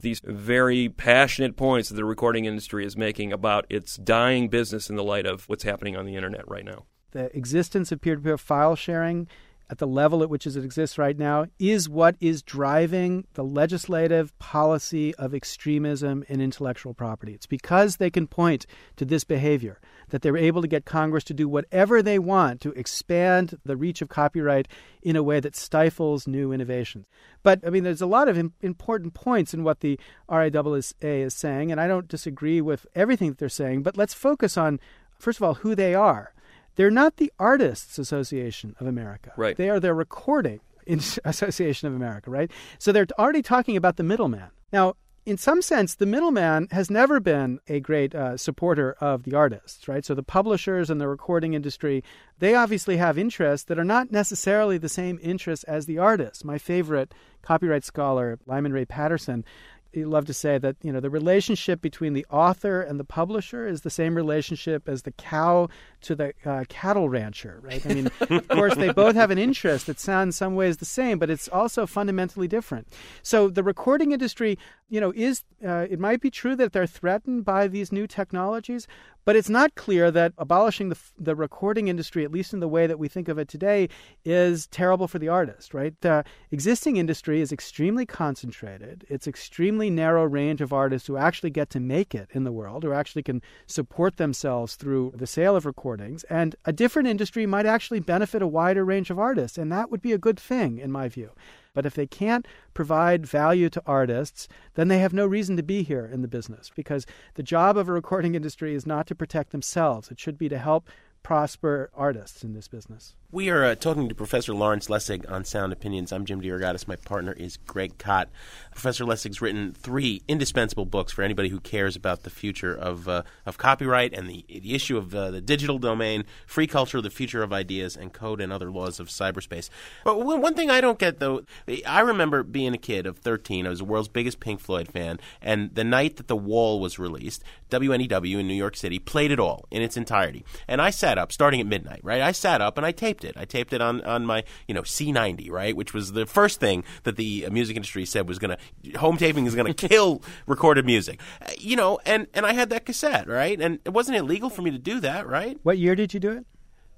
[0.00, 4.96] these very passionate points that the recording industry is making about its dying business in
[4.96, 6.84] the light of what's happening on the internet right now?
[7.12, 9.28] The existence of peer to peer file sharing
[9.72, 14.38] at the level at which it exists right now is what is driving the legislative
[14.38, 17.32] policy of extremism in intellectual property.
[17.32, 19.80] It's because they can point to this behavior
[20.10, 24.02] that they're able to get Congress to do whatever they want to expand the reach
[24.02, 24.68] of copyright
[25.02, 27.06] in a way that stifles new innovations.
[27.42, 31.34] But I mean, there's a lot of Im- important points in what the RIAA is
[31.34, 34.80] saying, and I don't disagree with everything that they're saying, but let's focus on,
[35.18, 36.34] first of all, who they are.
[36.76, 39.32] They're not the Artists Association of America.
[39.36, 39.56] Right.
[39.56, 40.60] They are the Recording
[41.24, 42.50] Association of America, right?
[42.78, 44.50] So they're already talking about the middleman.
[44.72, 49.36] Now, in some sense, the middleman has never been a great uh, supporter of the
[49.36, 50.04] artists, right?
[50.04, 52.02] So the publishers and the recording industry,
[52.40, 56.44] they obviously have interests that are not necessarily the same interests as the artists.
[56.44, 59.44] My favorite copyright scholar, Lyman Ray Patterson,
[59.92, 63.66] he loved to say that you know the relationship between the author and the publisher
[63.66, 65.68] is the same relationship as the cow
[66.02, 67.84] to the uh, cattle rancher, right?
[67.84, 71.18] I mean, of course, they both have an interest that sounds some ways the same,
[71.18, 72.88] but it's also fundamentally different.
[73.22, 77.44] So the recording industry, you know, is uh, it might be true that they're threatened
[77.44, 78.86] by these new technologies,
[79.24, 82.88] but it's not clear that abolishing the, the recording industry, at least in the way
[82.88, 83.88] that we think of it today,
[84.24, 85.94] is terrible for the artist, right?
[86.00, 89.06] The existing industry is extremely concentrated.
[89.08, 92.82] It's extremely narrow range of artists who actually get to make it in the world,
[92.82, 95.91] who actually can support themselves through the sale of recordings.
[96.30, 100.02] And a different industry might actually benefit a wider range of artists, and that would
[100.02, 101.30] be a good thing, in my view.
[101.74, 105.82] But if they can't provide value to artists, then they have no reason to be
[105.82, 109.52] here in the business because the job of a recording industry is not to protect
[109.52, 110.10] themselves.
[110.10, 110.88] It should be to help
[111.22, 113.14] prosper artists in this business.
[113.32, 116.12] We are uh, talking to Professor Lawrence Lessig on Sound Opinions.
[116.12, 116.86] I'm Jim DeRogatis.
[116.86, 118.28] My partner is Greg Kot.
[118.72, 123.22] Professor Lessig's written three indispensable books for anybody who cares about the future of uh,
[123.46, 127.42] of copyright and the, the issue of uh, the digital domain, free culture, the future
[127.42, 129.70] of ideas, and code and other laws of cyberspace.
[130.04, 131.40] But one, one thing I don't get though,
[131.86, 133.64] I remember being a kid of 13.
[133.66, 136.98] I was the world's biggest Pink Floyd fan, and the night that The Wall was
[136.98, 141.16] released, WNEW in New York City played it all in its entirety, and I sat
[141.16, 142.00] up starting at midnight.
[142.02, 143.34] Right, I sat up and I taped it.
[143.36, 146.84] I taped it on on my you know C90, right, which was the first thing
[147.04, 150.86] that the music industry said was going to home taping is going to kill recorded
[150.86, 151.20] music.
[151.40, 154.62] Uh, you know, and and I had that cassette, right, and it wasn't illegal for
[154.62, 155.58] me to do that, right?
[155.62, 156.46] What year did you do it?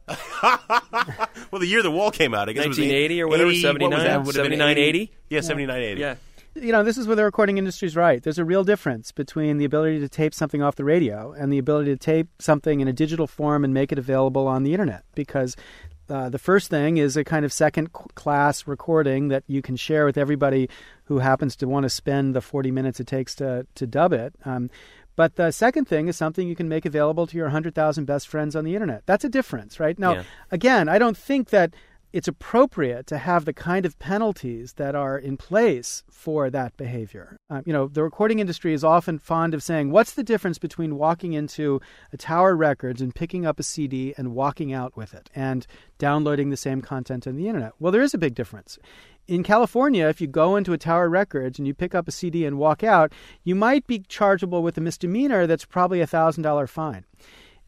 [0.42, 3.66] well, the year the wall came out, I guess it was 1980 or whatever, 80
[3.66, 4.24] what was that?
[4.24, 4.82] Would have been 79, 80?
[4.82, 5.12] 80?
[5.30, 6.00] Yeah, 79, 80.
[6.00, 6.14] Yeah.
[6.54, 8.22] you know, this is where the recording industry is right.
[8.22, 11.56] There's a real difference between the ability to tape something off the radio and the
[11.56, 15.04] ability to tape something in a digital form and make it available on the internet.
[15.14, 15.56] Because
[16.08, 20.04] uh, the first thing is a kind of second class recording that you can share
[20.04, 20.68] with everybody
[21.04, 24.34] who happens to want to spend the 40 minutes it takes to, to dub it.
[24.44, 24.70] Um,
[25.16, 28.56] but the second thing is something you can make available to your 100,000 best friends
[28.56, 29.02] on the internet.
[29.06, 29.98] That's a difference, right?
[29.98, 30.22] Now, Yeah.
[30.50, 31.72] again, I don't think that
[32.14, 37.36] it's appropriate to have the kind of penalties that are in place for that behavior.
[37.50, 40.94] Um, you know, the recording industry is often fond of saying, what's the difference between
[40.94, 41.80] walking into
[42.12, 45.66] a Tower Records and picking up a CD and walking out with it and
[45.98, 47.72] downloading the same content on the internet?
[47.80, 48.78] Well, there is a big difference.
[49.26, 52.46] In California, if you go into a Tower Records and you pick up a CD
[52.46, 57.06] and walk out, you might be chargeable with a misdemeanor that's probably a $1,000 fine.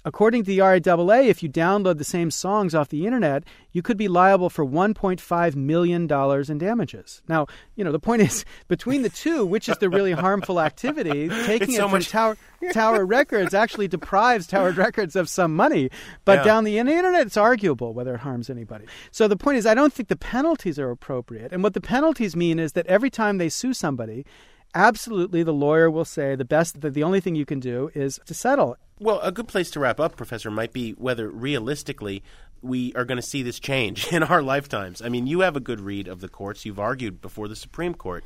[0.07, 3.97] According to the RIAA, if you download the same songs off the internet, you could
[3.97, 6.03] be liable for $1.5 million
[6.49, 7.23] in damages.
[7.29, 11.29] Now, you know, the point is, between the two, which is the really harmful activity,
[11.45, 12.37] taking It's it so from much- Tower,
[12.73, 15.91] Tower Records actually deprives Tower Records of some money.
[16.25, 16.45] But Yeah.
[16.45, 18.85] down the internet, it's arguable whether it harms anybody.
[19.11, 21.53] So the point is, I don't think the penalties are appropriate.
[21.53, 24.25] And what the penalties mean is that every time they sue somebody,
[24.73, 28.21] absolutely the lawyer will say the best, that the only thing you can do is
[28.27, 28.77] to settle.
[28.99, 32.23] Well, a good place to wrap up, Professor, might be whether realistically
[32.63, 35.03] we are going to see this change in our lifetimes.
[35.03, 36.65] I mean, you have a good read of the courts.
[36.65, 38.25] You've argued before the Supreme Court.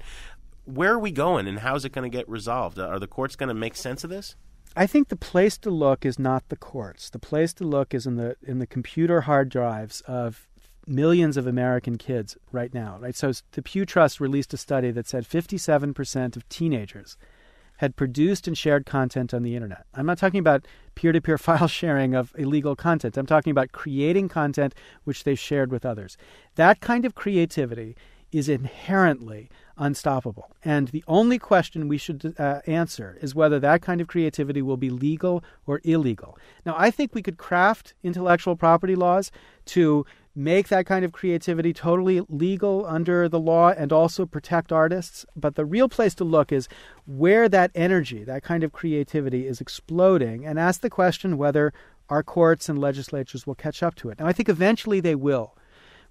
[0.65, 2.79] Where are we going, and how is it going to get resolved?
[2.79, 4.37] Are the courts going to make sense of this?
[4.77, 7.11] I think the place to look is not the courts.
[7.11, 10.47] The place to look is in the in the computer hard drives of
[10.87, 13.17] millions of American kids right now, right?
[13.17, 17.17] So the Pew Trust released a study that said 57% of teenagers
[17.81, 19.87] had produced and shared content on the internet.
[19.95, 23.17] I'm not talking about peer to peer file sharing of illegal content.
[23.17, 24.75] I'm talking about creating content
[25.05, 26.19] which they've shared with others.
[26.57, 27.97] That kind of creativity
[28.33, 30.55] is inherently unstoppable.
[30.63, 34.77] And the only question we should uh, answer is whether that kind of creativity will
[34.77, 36.37] be legal or illegal.
[36.67, 39.33] Now, I think we could craft intellectual property laws
[39.67, 40.05] to
[40.35, 45.27] make that kind of creativity totally legal under the law and also protect artists.
[45.35, 46.69] But the real place to look is
[47.07, 51.73] where that energy, that kind of creativity, is exploding and ask the question whether
[52.09, 54.19] our courts and legislatures will catch up to it.
[54.19, 55.57] Now, I think eventually they will.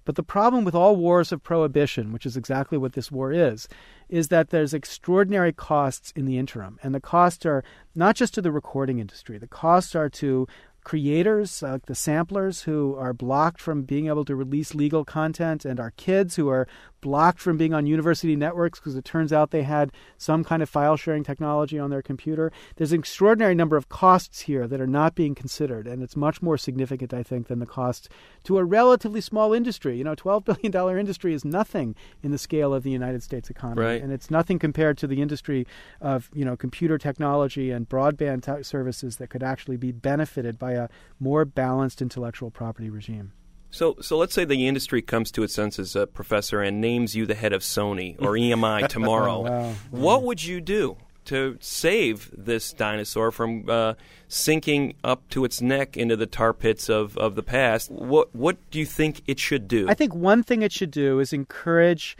[0.06, 3.68] But the problem with all wars of prohibition, which is exactly what this war is,
[4.08, 6.78] is that there's extraordinary costs in the interim.
[6.82, 7.62] And the costs are
[7.94, 10.48] not just to the recording industry, the costs are to
[10.84, 15.78] creators, like the samplers who are blocked from being able to release legal content, and
[15.78, 16.66] our kids who are
[17.00, 20.68] blocked from being on university networks because it turns out they had some kind of
[20.68, 22.52] file sharing technology on their computer.
[22.76, 26.42] There's an extraordinary number of costs here that are not being considered, and it's much
[26.42, 28.08] more significant, I think, than the cost
[28.44, 29.96] to a relatively small industry.
[29.96, 33.80] You know, $12 billion industry is nothing in the scale of the United States economy,
[33.82, 34.02] Right.
[34.02, 35.66] and it's nothing compared to the industry
[36.00, 40.72] of, you know, computer technology and broadband t- services that could actually be benefited by
[40.72, 40.88] a
[41.18, 43.32] more balanced intellectual property regime.
[43.70, 47.26] So, so let's say the industry comes to its senses, uh, Professor, and names you
[47.26, 49.38] the head of Sony or EMI tomorrow.
[49.38, 49.74] Oh, wow.
[49.90, 50.96] What would you do
[51.26, 53.94] to save this dinosaur from uh,
[54.26, 57.90] sinking up to its neck into the tar pits of, of the past?
[57.90, 59.88] What What do you think it should do?
[59.88, 62.16] I think one thing it should do is encourage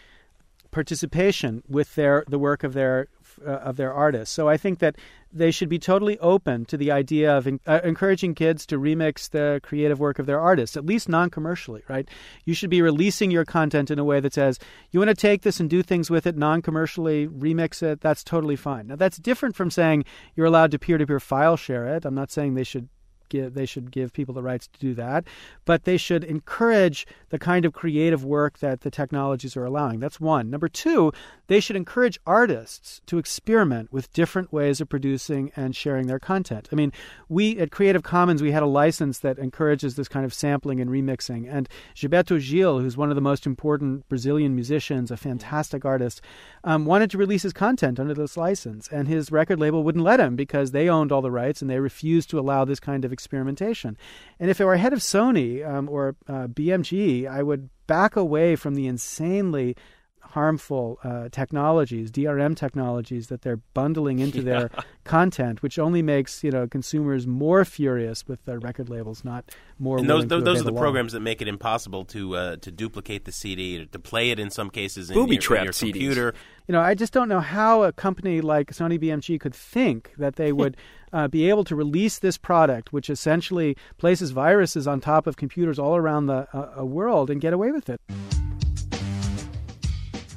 [0.71, 3.09] participation with their the work of their
[3.47, 4.35] uh, of their artists.
[4.35, 4.97] So I think that
[5.33, 9.31] they should be totally open to the idea of en- uh, encouraging kids to remix
[9.31, 12.09] the creative work of their artists, at least non-commercially, right?
[12.45, 14.59] You should be releasing your content in a way that says
[14.91, 18.01] you want to take this and do things with it non-commercially, remix it.
[18.01, 18.89] That's totally fine.
[18.89, 22.05] Now that's different from saying you're allowed to peer-to-peer file share it.
[22.05, 22.89] I'm not saying they should
[23.31, 25.25] give they should give people the rights to do that,
[25.65, 30.01] but they should encourage the kind of creative work that the technologies are allowing.
[30.01, 30.51] That's one.
[30.51, 31.13] Number two,
[31.47, 36.69] they should encourage artists to experiment with different ways of producing and sharing their content.
[36.71, 36.93] I mean,
[37.29, 40.91] we at Creative Commons we had a license that encourages this kind of sampling and
[40.91, 46.21] remixing, and Gilberto Gil, who's one of the most important Brazilian musicians, a fantastic artist,
[46.65, 50.21] um, wanted to release his content under this license, and his record label wouldn't let
[50.21, 53.13] him because they owned all the rights and they refused to allow this kind of
[53.21, 53.97] experimentation.
[54.39, 58.57] And if I were head of Sony um, or uh, BMG, I would back away
[58.57, 59.77] from the insanely
[60.21, 64.71] harmful uh, technologies, DRM technologies that they're bundling into their
[65.05, 69.45] content, which only makes you know consumers more furious with their record labels, not
[69.79, 69.99] more.
[69.99, 70.81] And those willing to those, those are the law.
[70.81, 74.51] programs that make it impossible to uh, to duplicate the CD, to play it in
[74.51, 76.35] some cases in Booby your, in your computer.
[76.67, 80.37] You know, I just don't know how a company like Sony BMG could think that
[80.37, 80.77] they would
[81.13, 85.79] uh, be able to release this product, which essentially places viruses on top of computers
[85.79, 88.01] all around the uh, uh, world, and get away with it.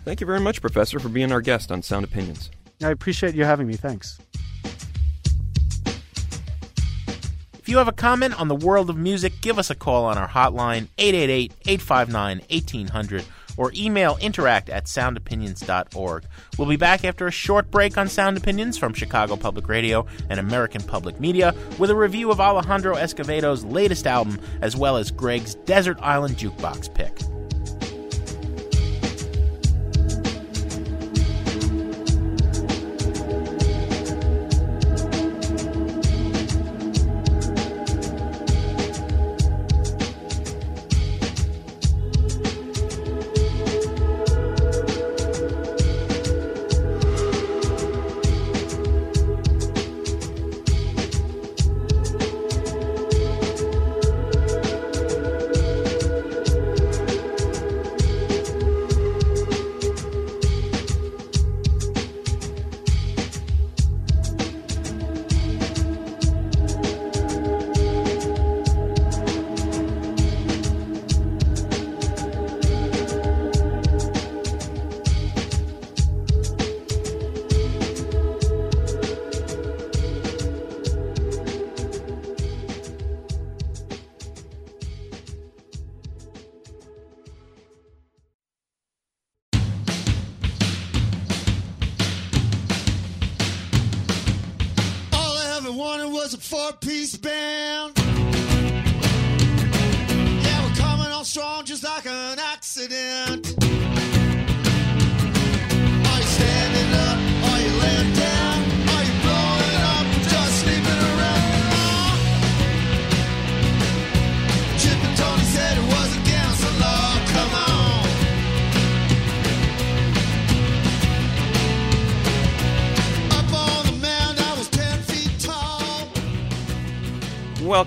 [0.06, 2.52] Thank you very much, Professor, for being our guest on Sound Opinions.
[2.82, 3.76] I appreciate you having me.
[3.76, 4.20] Thanks.
[7.54, 10.18] If you have a comment on the world of music, give us a call on
[10.18, 13.24] our hotline 888-859-1800
[13.56, 16.26] or email interact at soundopinions.org.
[16.58, 20.42] We'll be back after a short break on Sound Opinions from Chicago Public Radio and
[20.42, 25.56] American Public Media with a review of Alejandro Escovedo's latest album as well as Greg's
[25.56, 27.18] Desert Island Jukebox pick.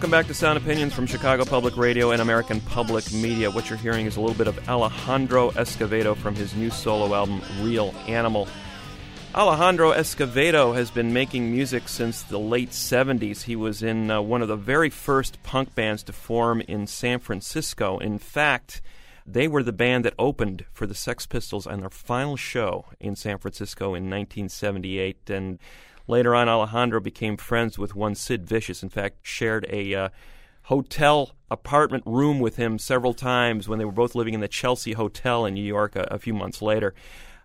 [0.07, 3.51] Welcome back to Sound Opinions from Chicago Public Radio and American Public Media.
[3.51, 7.43] What you're hearing is a little bit of Alejandro Escovedo from his new solo album,
[7.61, 8.47] Real Animal.
[9.35, 13.43] Alejandro Escovedo has been making music since the late 70s.
[13.43, 17.19] He was in uh, one of the very first punk bands to form in San
[17.19, 17.99] Francisco.
[17.99, 18.83] In fact,
[19.27, 23.17] they were the band that opened for the Sex Pistols on their final show in
[23.17, 25.31] San Francisco in 1978.
[25.31, 25.59] And
[26.07, 28.83] later on, Alejandro became friends with one Sid Vicious.
[28.83, 30.09] In fact, shared a uh,
[30.65, 34.93] hotel apartment room with him several times when they were both living in the Chelsea
[34.93, 36.95] Hotel in New York a, a few months later.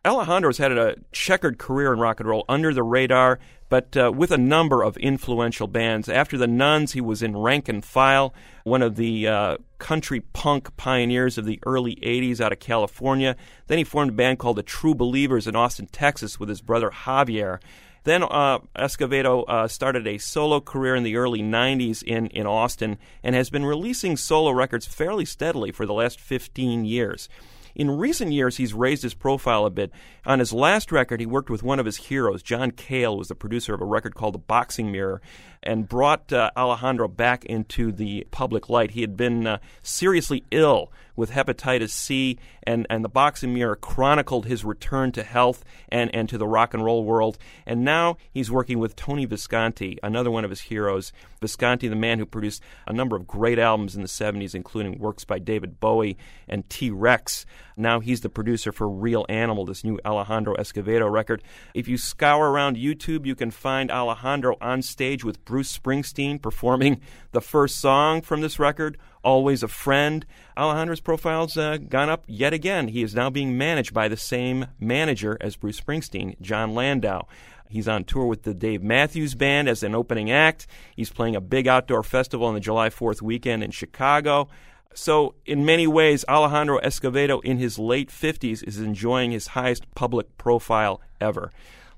[0.04, 3.38] Alejandro's had a checkered career in rock and roll under the radar,
[3.70, 6.10] but uh, with a number of influential bands.
[6.10, 8.34] After the Nuns, he was in Rank and File,
[8.64, 13.36] one of the uh, country punk pioneers of the early 80s out of California.
[13.68, 16.90] Then he formed a band called the True Believers in Austin, Texas, with his brother
[16.90, 17.60] Javier.
[18.04, 22.98] Then uh, Escovedo uh, started a solo career in the early 90s in, in Austin
[23.24, 27.30] and has been releasing solo records fairly steadily for the last 15 years.
[27.76, 29.92] In recent years, he's raised his profile a bit.
[30.26, 32.44] On his last record, he worked with one of his heroes.
[32.44, 35.22] John Cale was the producer of a record called The Boxing Mirror
[35.64, 38.92] and brought uh, Alejandro back into the public light.
[38.92, 44.46] He had been uh, seriously ill with hepatitis C, and, and the Boxing Mirror chronicled
[44.46, 47.38] his return to health and, and to the rock and roll world.
[47.66, 51.14] And now he's working with Tony Visconti, another one of his heroes.
[51.40, 55.26] Visconti, the man who produced a number of great albums in the 70s, including works
[55.26, 57.46] by David Bowie and T Rex.
[57.76, 61.44] Now he's the producer for Real Animal, this new Alejandro Escovedo record.
[61.74, 67.02] If you scour around YouTube, you can find Alejandro on stage with Bruce Springsteen performing
[67.32, 70.26] the first song from this record, Always a Friend.
[70.58, 72.90] Alejandro's profile's uh, gone up yet again.
[72.90, 77.28] He is now being managed by the same manager as Bruce Springsteen, Jon Landau.
[77.72, 80.68] He's on tour with the Dave Matthews Band as an opening act.
[80.94, 84.50] He's playing a big outdoor festival on the July 4th weekend in Chicago.
[84.94, 90.38] So, in many ways, Alejandro Escovedo in his late 50s is enjoying his highest public
[90.38, 91.52] profile ever.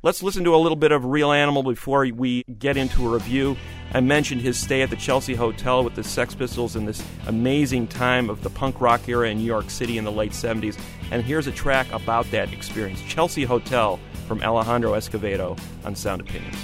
[0.04, 3.56] Let's listen to a little bit of Real Animal before we get into a review.
[3.94, 7.88] I mentioned his stay at the Chelsea Hotel with the Sex Pistols in this amazing
[7.88, 10.78] time of the punk rock era in New York City in the late 70s.
[11.10, 16.58] And here's a track about that experience Chelsea Hotel from Alejandro Escovedo on Sound Opinions.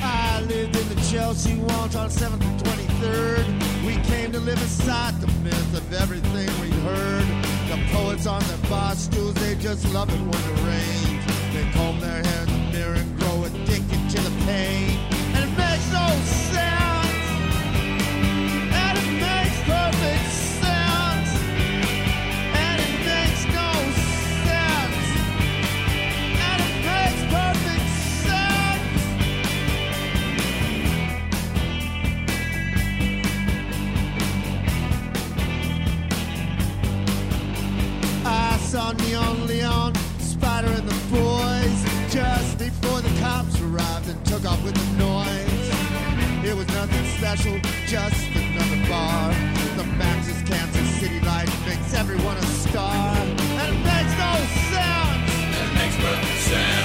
[0.00, 3.71] I lived in the Chelsea Walls on 7th and 23rd.
[3.94, 7.26] We came to live inside the myth of everything we heard.
[7.68, 11.24] The poets on their bar stools, they just love it when it rains.
[11.52, 13.11] They comb their hair in the mirror
[44.52, 45.68] off with the noise.
[46.44, 49.32] It was nothing special, just another bar.
[49.76, 53.16] The Max's Kansas City light makes everyone a star.
[53.60, 54.32] And it makes no
[54.72, 55.32] sense.
[55.60, 56.81] It makes perfect sense.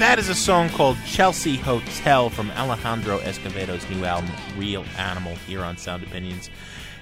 [0.00, 5.62] That is a song called Chelsea Hotel from Alejandro Escovedo's new album, Real Animal, here
[5.62, 6.48] on Sound Opinions.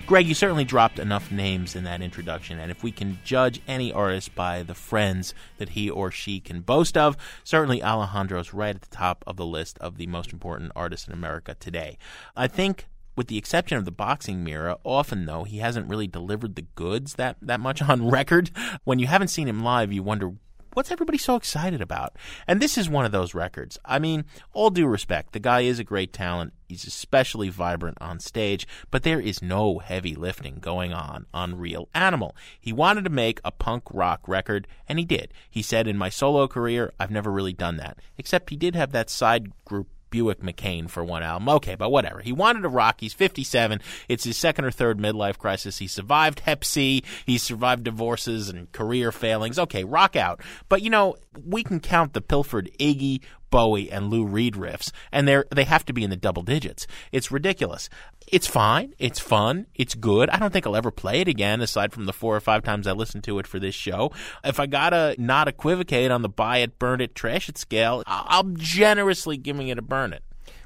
[0.04, 3.92] Greg, you certainly dropped enough names in that introduction, and if we can judge any
[3.92, 8.82] artist by the friends that he or she can boast of, certainly Alejandro's right at
[8.82, 11.98] the top of the list of the most important artists in America today.
[12.36, 16.56] I think with the exception of the boxing mirror, often though he hasn't really delivered
[16.56, 18.50] the goods that that much on record.
[18.82, 20.32] When you haven't seen him live, you wonder
[20.74, 22.16] what's everybody so excited about?
[22.46, 23.78] And this is one of those records.
[23.84, 26.52] I mean, all due respect, the guy is a great talent.
[26.68, 31.88] He's especially vibrant on stage, but there is no heavy lifting going on on Real
[31.94, 32.36] Animal.
[32.60, 35.32] He wanted to make a punk rock record, and he did.
[35.48, 37.98] He said, In my solo career, I've never really done that.
[38.18, 41.48] Except he did have that side group Buick MacKane for one album.
[41.48, 42.20] Okay, but whatever.
[42.20, 43.00] He wanted to rock.
[43.00, 43.80] He's 57.
[44.08, 45.78] It's his second or third midlife crisis.
[45.78, 47.02] He survived Hep C.
[47.26, 49.58] He survived divorces and career failings.
[49.58, 50.40] Okay, rock out.
[50.68, 55.26] But you know, we can count the pilfered Iggy, Bowie, and Lou Reed riffs, and
[55.26, 56.86] they're they have to be in the double digits.
[57.12, 57.88] It's ridiculous.
[58.26, 58.94] It's fine.
[58.98, 59.66] It's fun.
[59.74, 60.28] It's good.
[60.30, 62.86] I don't think I'll ever play it again, aside from the four or five times
[62.86, 64.12] I listened to it for this show.
[64.44, 68.56] If I gotta not equivocate on the buy it, burn it, trash it scale, I'm
[68.56, 70.22] generously giving it a burn it.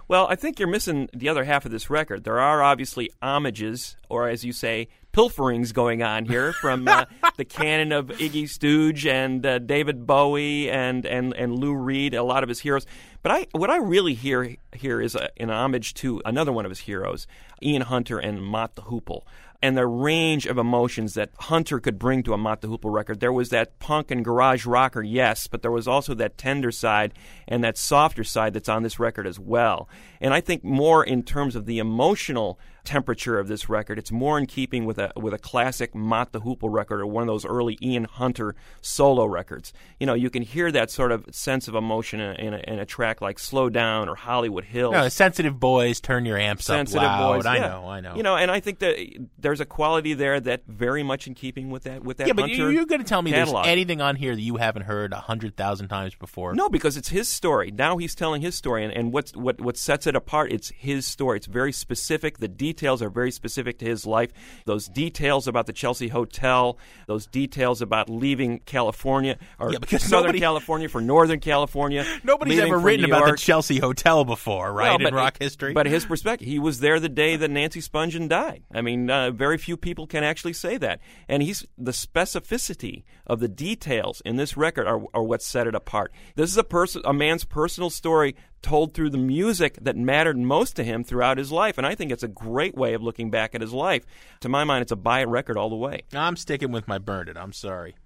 [0.08, 2.24] Well, I think you're missing the other half of this record.
[2.24, 7.04] There are obviously homages, or as you say, pilferings going on here from uh,
[7.36, 12.22] the canon of Iggy Stooge and uh, David Bowie and, and, and Lou Reed, a
[12.22, 12.86] lot of his heroes.
[13.22, 16.70] But I, what I really hear here is a, an homage to another one of
[16.70, 17.26] his heroes,
[17.62, 19.22] Ian Hunter and Mott the Hoople.
[19.64, 23.20] And the range of emotions that Hunter could bring to a Mott the Hoople record.
[23.20, 27.14] There was that punk and garage rocker, yes, but there was also that tender side
[27.46, 29.88] and that softer side that's on this record as well.
[30.20, 34.38] And I think more in terms of the emotional temperature of this record, it's more
[34.38, 37.44] in keeping with a with a classic Mott the Hoople record or one of those
[37.44, 39.72] early Ian Hunter solo records.
[40.00, 42.72] You know, you can hear that sort of sense of emotion in a, in a,
[42.72, 44.92] in a track like Slow Down or Hollywood Hills.
[44.92, 47.36] No, sensitive boys, turn your amps Sensitive up loud.
[47.36, 47.68] boys, I yeah.
[47.68, 48.16] know, I know.
[48.16, 48.96] You know, and I think that
[49.38, 52.26] there's a quality there that very much in keeping with that with that.
[52.26, 53.64] yeah, but Hunter you're going to tell me catalog.
[53.64, 56.54] there's anything on here that you haven't heard a hundred thousand times before?
[56.54, 57.70] No, because it's his story.
[57.70, 60.52] Now he's telling his story, and, and what's, what what sets it apart?
[60.52, 61.38] It's his story.
[61.38, 62.38] It's very specific.
[62.38, 64.32] The details are very specific to his life.
[64.64, 70.28] Those details about the Chelsea Hotel, those details about leaving California or Yeah, because Southern
[70.28, 72.06] nobody- California for Northern California.
[72.24, 74.98] Nobody's ever written about the Chelsea Hotel before, right?
[74.98, 75.74] Well, in rock history.
[75.74, 78.62] But his perspective, he was there the day that Nancy Spungen died.
[78.72, 81.00] I mean, uh, very few people can actually say that.
[81.28, 85.74] And he's the specificity of the details in this record are, are what set it
[85.74, 86.12] apart.
[86.36, 90.76] This is a person, a man's personal story told through the music that mattered most
[90.76, 91.78] to him throughout his life.
[91.78, 94.04] And I think it's a great way of looking back at his life.
[94.40, 96.02] To my mind, it's a buy it record all the way.
[96.12, 97.36] I'm sticking with my burn it.
[97.36, 97.96] I'm sorry.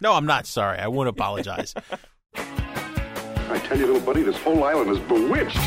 [0.00, 0.78] No, I'm not sorry.
[0.78, 1.74] I won't apologize.
[2.36, 5.58] I tell you, little buddy, this whole island is bewitched.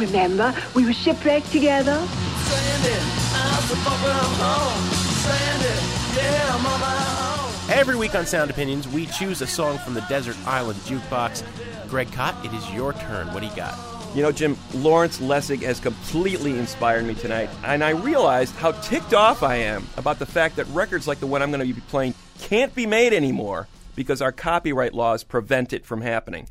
[0.00, 2.02] Remember, we were shipwrecked together.
[2.44, 3.02] Stranded,
[3.34, 4.88] I'm so far from home.
[5.20, 5.78] Stranded,
[6.16, 7.78] yeah, I'm on my own.
[7.78, 11.44] Every week on Sound Opinions, we choose a song from the Desert Island Jukebox.
[11.90, 13.26] Greg Kot, it is your turn.
[13.34, 13.78] What do you got?
[14.14, 19.12] You know, Jim, Lawrence Lessig has completely inspired me tonight, and I realized how ticked
[19.12, 21.80] off I am about the fact that records like the one I'm going to be
[21.82, 26.48] playing can't be made anymore because our copyright laws prevent it from happening.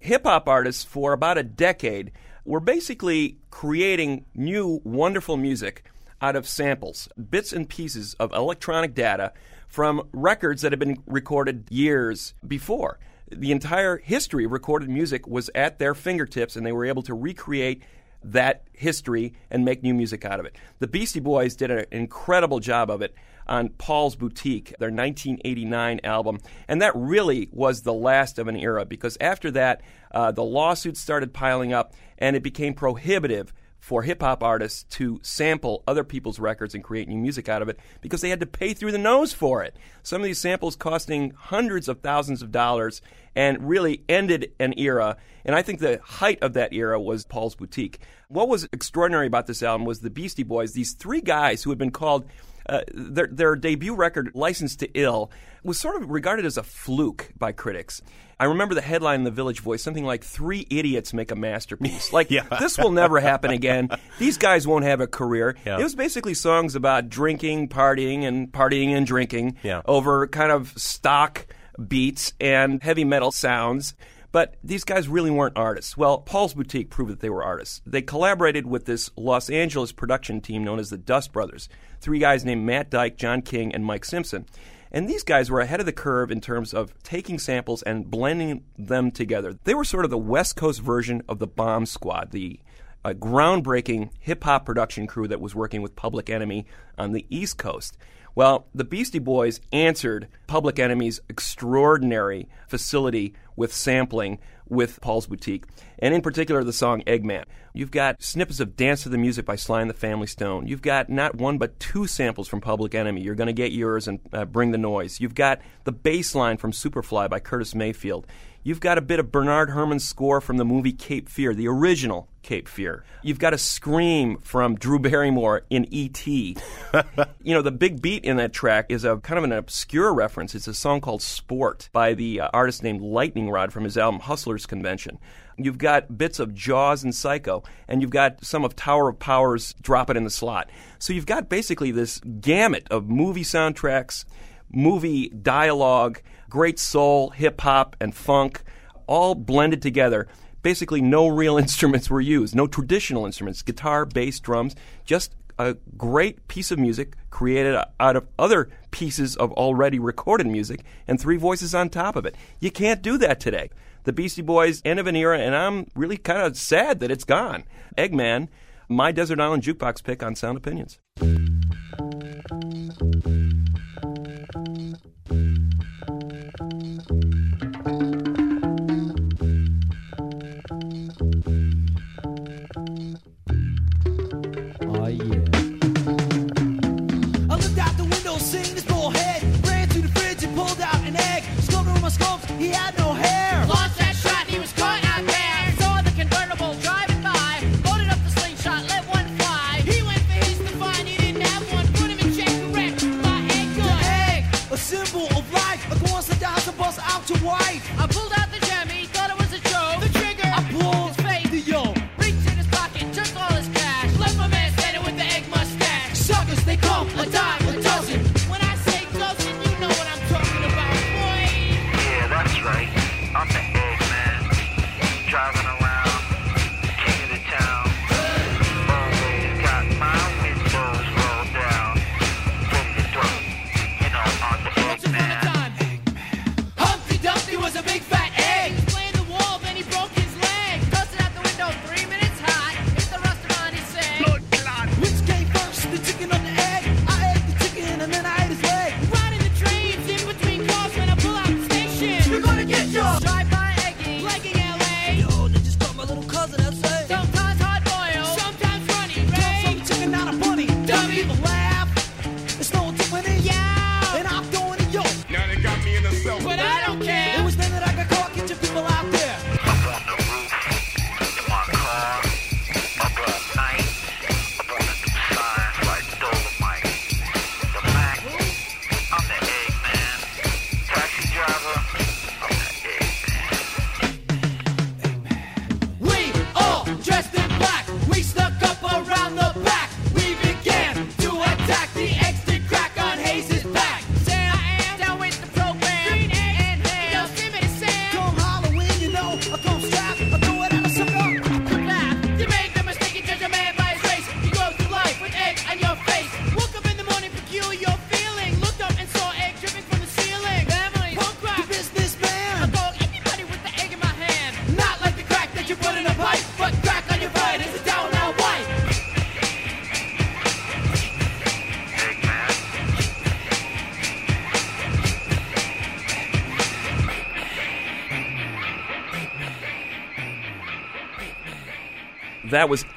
[0.00, 2.12] Hip hop artists, for about a decade,
[2.50, 5.84] were basically creating new, wonderful music
[6.20, 9.32] out of samples, bits and pieces of electronic data
[9.68, 12.98] from records that had been recorded years before
[13.30, 17.14] the entire history of recorded music was at their fingertips and they were able to
[17.14, 17.82] recreate
[18.22, 20.56] that history and make new music out of it.
[20.78, 23.14] The Beastie Boys did an incredible job of it
[23.46, 26.38] on Paul's Boutique, their 1989 album,
[26.68, 29.80] and that really was the last of an era because after that,
[30.12, 35.18] uh, the lawsuits started piling up and it became prohibitive for hip hop artists to
[35.22, 38.46] sample other people's records and create new music out of it because they had to
[38.46, 39.74] pay through the nose for it.
[40.02, 43.00] Some of these samples costing hundreds of thousands of dollars
[43.34, 45.16] and really ended an era.
[45.44, 48.00] And I think the height of that era was Paul's Boutique.
[48.28, 51.78] What was extraordinary about this album was the Beastie Boys, these three guys who had
[51.78, 52.26] been called
[52.70, 55.30] uh, their, their debut record, Licensed to Ill,
[55.62, 58.00] was sort of regarded as a fluke by critics.
[58.38, 62.10] I remember the headline in the Village Voice, something like three idiots make a masterpiece.
[62.12, 63.90] Like, this will never happen again.
[64.18, 65.56] These guys won't have a career.
[65.66, 65.78] Yeah.
[65.78, 69.82] It was basically songs about drinking, partying, and partying and drinking Yeah.
[69.84, 71.46] over kind of stock
[71.86, 73.94] beats and heavy metal sounds.
[74.32, 75.96] But these guys really weren't artists.
[75.96, 77.82] Well, Paul's Boutique proved that they were artists.
[77.84, 81.68] They collaborated with this Los Angeles production team known as the Dust Brothers.
[82.00, 84.46] Three guys named Matt Dike, John King, and Mike Simpson.
[84.92, 88.64] And these guys were ahead of the curve in terms of taking samples and blending
[88.76, 89.54] them together.
[89.64, 92.60] They were sort of the West Coast version of the Bomb Squad, the
[93.04, 96.66] a groundbreaking hip hop production crew that was working with Public Enemy
[96.98, 97.96] on the East Coast.
[98.34, 105.64] Well, the Beastie Boys answered Public Enemy's extraordinary facility with sampling with Paul's Boutique,
[105.98, 107.44] and in particular the song Eggman.
[107.74, 110.68] You've got snippets of Dance to the Music by Sly and the Family Stone.
[110.68, 113.20] You've got not one but two samples from Public Enemy.
[113.20, 115.20] You're going to get yours and uh, Bring the Noise.
[115.20, 118.26] You've got the bass line from Superfly by Curtis Mayfield.
[118.62, 122.28] You've got a bit of Bernard Herrmann's score from the movie Cape Fear, the original
[122.42, 123.04] Cape Fear.
[123.22, 126.58] You've got a scream from Drew Barrymore in E.T.
[127.42, 130.54] you know, the big beat in that track is a kind of an obscure reference.
[130.54, 134.20] It's a song called Sport by the uh, artist named Lightning Rod from his album
[134.20, 135.18] Hustlers Convention.
[135.56, 139.74] You've got bits of Jaws and Psycho, and you've got some of Tower of Powers
[139.80, 140.68] Drop It in the Slot.
[140.98, 144.26] So you've got basically this gamut of movie soundtracks,
[144.70, 146.20] movie dialogue,
[146.50, 148.62] great soul, hip hop, and funk,
[149.06, 150.28] all blended together.
[150.62, 154.74] Basically, no real instruments were used, no traditional instruments guitar, bass, drums,
[155.04, 160.82] just a great piece of music created out of other pieces of already recorded music
[161.06, 162.34] and three voices on top of it.
[162.58, 163.70] You can't do that today.
[164.04, 167.24] The Beastie Boys, end of an era, and I'm really kind of sad that it's
[167.24, 167.64] gone.
[167.98, 168.48] Eggman,
[168.88, 170.98] my Desert Island Jukebox pick on Sound Opinions.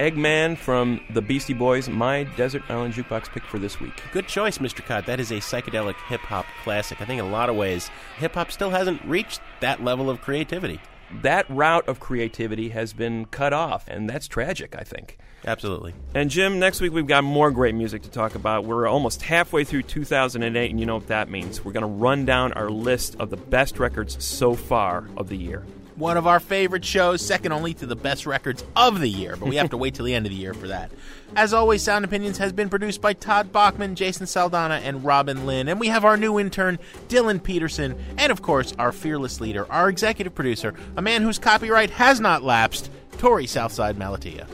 [0.04, 3.94] Eggman from the Beastie Boys, my Desert Island Jukebox pick for this week.
[4.12, 4.86] Good choice, Mr.
[4.86, 5.06] Kot.
[5.06, 7.02] That is a psychedelic hip hop classic.
[7.02, 10.20] I think in a lot of ways, hip hop still hasn't reached that level of
[10.20, 10.82] creativity.
[11.22, 15.18] That route of creativity has been cut off, and that's tragic, I think.
[15.46, 15.94] Absolutely.
[16.14, 18.66] And Jim, next week we've got more great music to talk about.
[18.66, 21.64] We're almost halfway through 2008, and you know what that means.
[21.64, 25.38] We're going to run down our list of the best records so far of the
[25.38, 25.64] year.
[25.96, 29.48] One of our favorite shows, second only to the best records of the year, but
[29.48, 30.92] we have to wait till the end of the year for that.
[31.36, 35.68] As always, Sound Opinions has been produced by Todd Bachman, Jason Saldana, and Robin Lynn.
[35.68, 36.80] And we have our new intern,
[37.10, 41.92] Dylan Peterson, and of course, our fearless leader, our executive producer, a man whose copyright
[41.92, 44.48] has not lapsed, Torey Southside Malatia.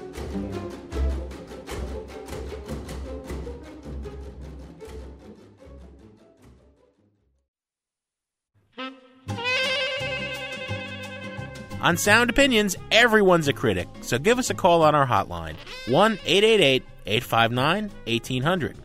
[11.82, 15.56] On Sound Opinions, everyone's a critic, so give us a call on our hotline
[15.88, 18.78] 1 888 859 1800.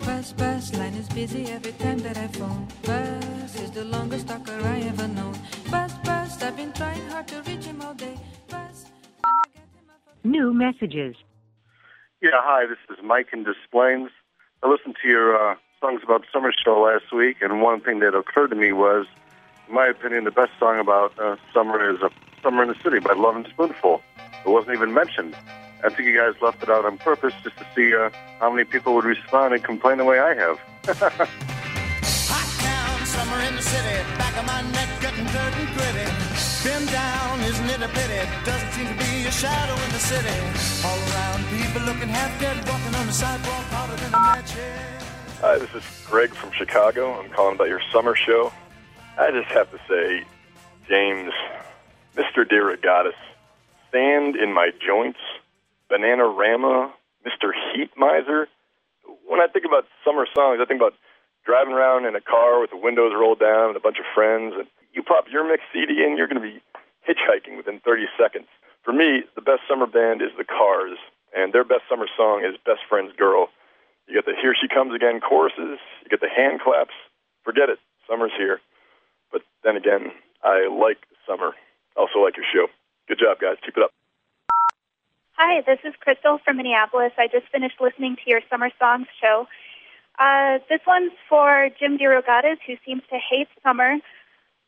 [0.00, 2.68] Press, press like busy every time that I phone.
[2.82, 5.38] Buzz is the longest talker I ever known.
[5.70, 8.18] Buzz, buzz, I've been trying hard to reach him all day.
[8.48, 8.86] Buzz.
[10.24, 11.16] New messages.
[12.20, 14.10] Yeah, hi, this is Mike in Des Plaines.
[14.62, 18.14] I listened to your uh, songs about summer show last week, and one thing that
[18.14, 19.06] occurred to me was,
[19.68, 22.08] in my opinion, the best song about uh, summer is uh,
[22.42, 24.02] "Summer in the City" by Love and Spoonful.
[24.44, 25.36] It wasn't even mentioned.
[25.84, 28.10] I think you guys left it out on purpose just to see uh,
[28.40, 30.58] how many people would respond and complain the way I have.
[32.62, 36.10] Down, summer in the city, back of my neck getting dirt and gritty.
[36.64, 38.28] Been down, isn't it a pity?
[38.44, 40.34] Doesn't seem to be a shadow in the city.
[40.84, 44.52] All around, people looking half dead, walking on the sidewalk than a match.
[45.40, 47.20] Hi, this is Greg from Chicago.
[47.20, 48.52] I'm calling about your summer show.
[49.18, 50.24] I just have to say,
[50.88, 51.32] James,
[52.16, 52.44] Mr.
[52.44, 53.16] DeRogatis,
[53.90, 55.18] Sand in My Joints,
[55.90, 56.92] Bananarama,
[57.24, 57.52] Mr.
[57.72, 58.46] Heat Miser.
[59.26, 60.92] When I think about summer songs, I think about
[61.46, 64.52] driving around in a car with the windows rolled down and a bunch of friends,
[64.54, 66.60] and you pop your mix CD in, you're going to be
[67.08, 68.48] hitchhiking within 30 seconds.
[68.84, 70.98] For me, the best summer band is The Cars,
[71.34, 73.48] and their best summer song is Best Friend's Girl.
[74.08, 76.94] You get the Here She Comes Again choruses, you get the hand claps.
[77.44, 78.60] Forget it, summer's here.
[79.66, 80.12] Then again,
[80.44, 81.50] I like summer.
[81.96, 82.70] Also like your show.
[83.08, 83.56] Good job, guys.
[83.66, 83.90] Keep it up.
[85.32, 87.10] Hi, this is Crystal from Minneapolis.
[87.18, 89.48] I just finished listening to your Summer Songs show.
[90.20, 93.96] Uh, this one's for Jim DeRogatis, who seems to hate summer.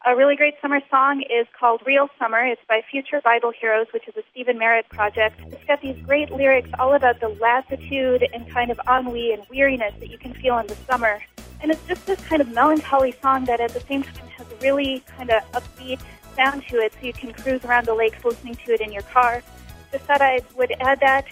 [0.04, 2.44] A really great summer song is called Real Summer.
[2.44, 5.40] It's by Future Bible Heroes, which is a Stephin Merritt project.
[5.46, 9.94] It's got these great lyrics all about the lassitude and kind of ennui and weariness
[10.00, 11.22] that you can feel in the summer.
[11.62, 14.27] And it's just this kind of melancholy song that at the same time
[14.60, 16.00] really kind of upbeat
[16.36, 19.02] sound to it, so you can cruise around the lakes listening to it in your
[19.02, 19.42] car.
[19.90, 21.26] Just thought I would add that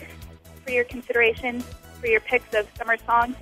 [0.64, 1.60] for your consideration
[2.00, 3.36] for your picks of summer songs.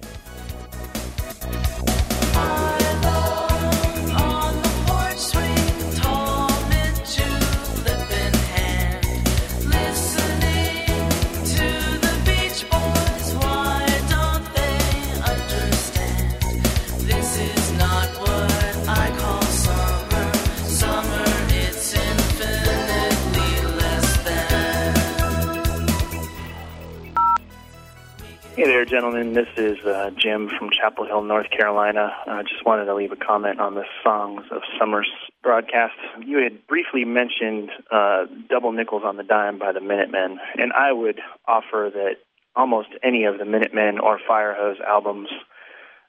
[28.65, 29.35] Hey there, gentlemen.
[29.35, 32.09] This is uh, Jim from Chapel Hill, North Carolina.
[32.27, 35.11] I uh, just wanted to leave a comment on the Songs of Summer's
[35.43, 35.93] broadcast.
[36.25, 40.93] You had briefly mentioned uh, Double Nickels on the Dime by the Minutemen, and I
[40.93, 42.15] would offer that
[42.57, 45.29] almost any of the Minutemen or Firehose albums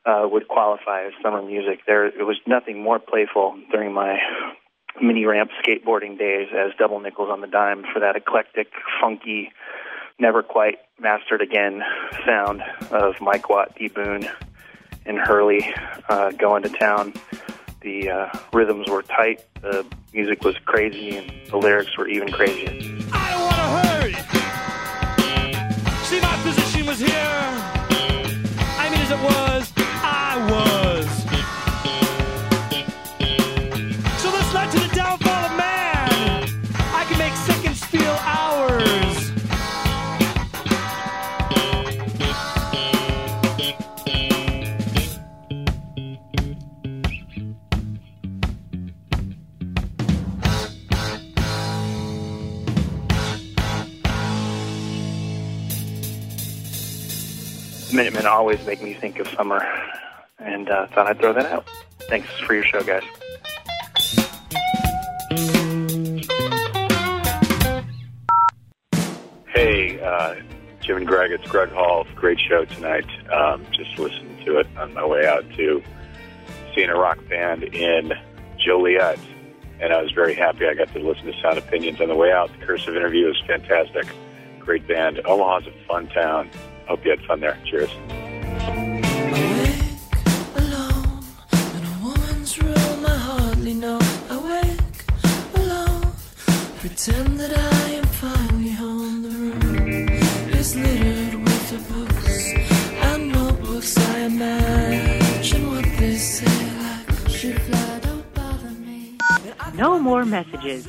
[0.05, 1.81] uh, would qualify as summer music.
[1.85, 4.19] There, it was nothing more playful during my
[5.01, 8.67] mini ramp skateboarding days as Double Nickels on the Dime for that eclectic,
[9.01, 9.51] funky,
[10.19, 11.83] never quite mastered again
[12.25, 12.61] sound
[12.91, 13.87] of Mike Watt, D.
[13.87, 14.27] Boon,
[15.05, 15.73] and Hurley
[16.09, 17.13] uh, going to town.
[17.81, 22.79] The uh, rhythms were tight, the music was crazy, and the lyrics were even crazier.
[26.05, 27.24] See, my position was here.
[58.25, 59.63] Minutemen always make me think of summer,
[60.39, 61.67] and uh, thought I'd throw that out.
[62.09, 63.03] Thanks for your show, guys.
[69.53, 70.35] Hey, uh,
[70.81, 72.07] Jim and Greg, it's Greg Hall.
[72.15, 73.05] Great show tonight.
[73.31, 75.83] Um, just listened to it on my way out to
[76.73, 78.11] seeing a rock band in
[78.57, 79.19] Joliet,
[79.79, 82.31] and I was very happy I got to listen to Sound Opinions on the way
[82.31, 82.49] out.
[82.59, 84.07] The Cursive interview was fantastic.
[84.59, 85.21] Great band.
[85.25, 86.49] Omaha's a fun town.
[86.87, 87.57] Hope you had fun there.
[87.65, 87.89] Cheers.
[92.03, 93.99] Woman's room, I hardly know.
[94.29, 94.79] Awake,
[95.55, 96.13] alone,
[96.79, 99.23] pretend that I am finally home.
[99.23, 100.09] The room
[100.53, 103.97] is littered with the books and notebooks.
[103.97, 106.45] I imagine what they say,
[106.77, 109.17] like, she fly, don't bother me.
[109.73, 110.87] No more messages.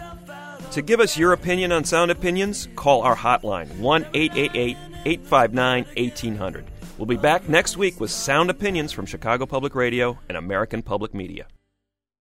[0.73, 4.77] To give us your opinion on Sound Opinions, call our hotline 1 888
[5.07, 6.65] 859 1800.
[6.99, 11.15] We'll be back next week with Sound Opinions from Chicago Public Radio and American Public
[11.15, 11.47] Media.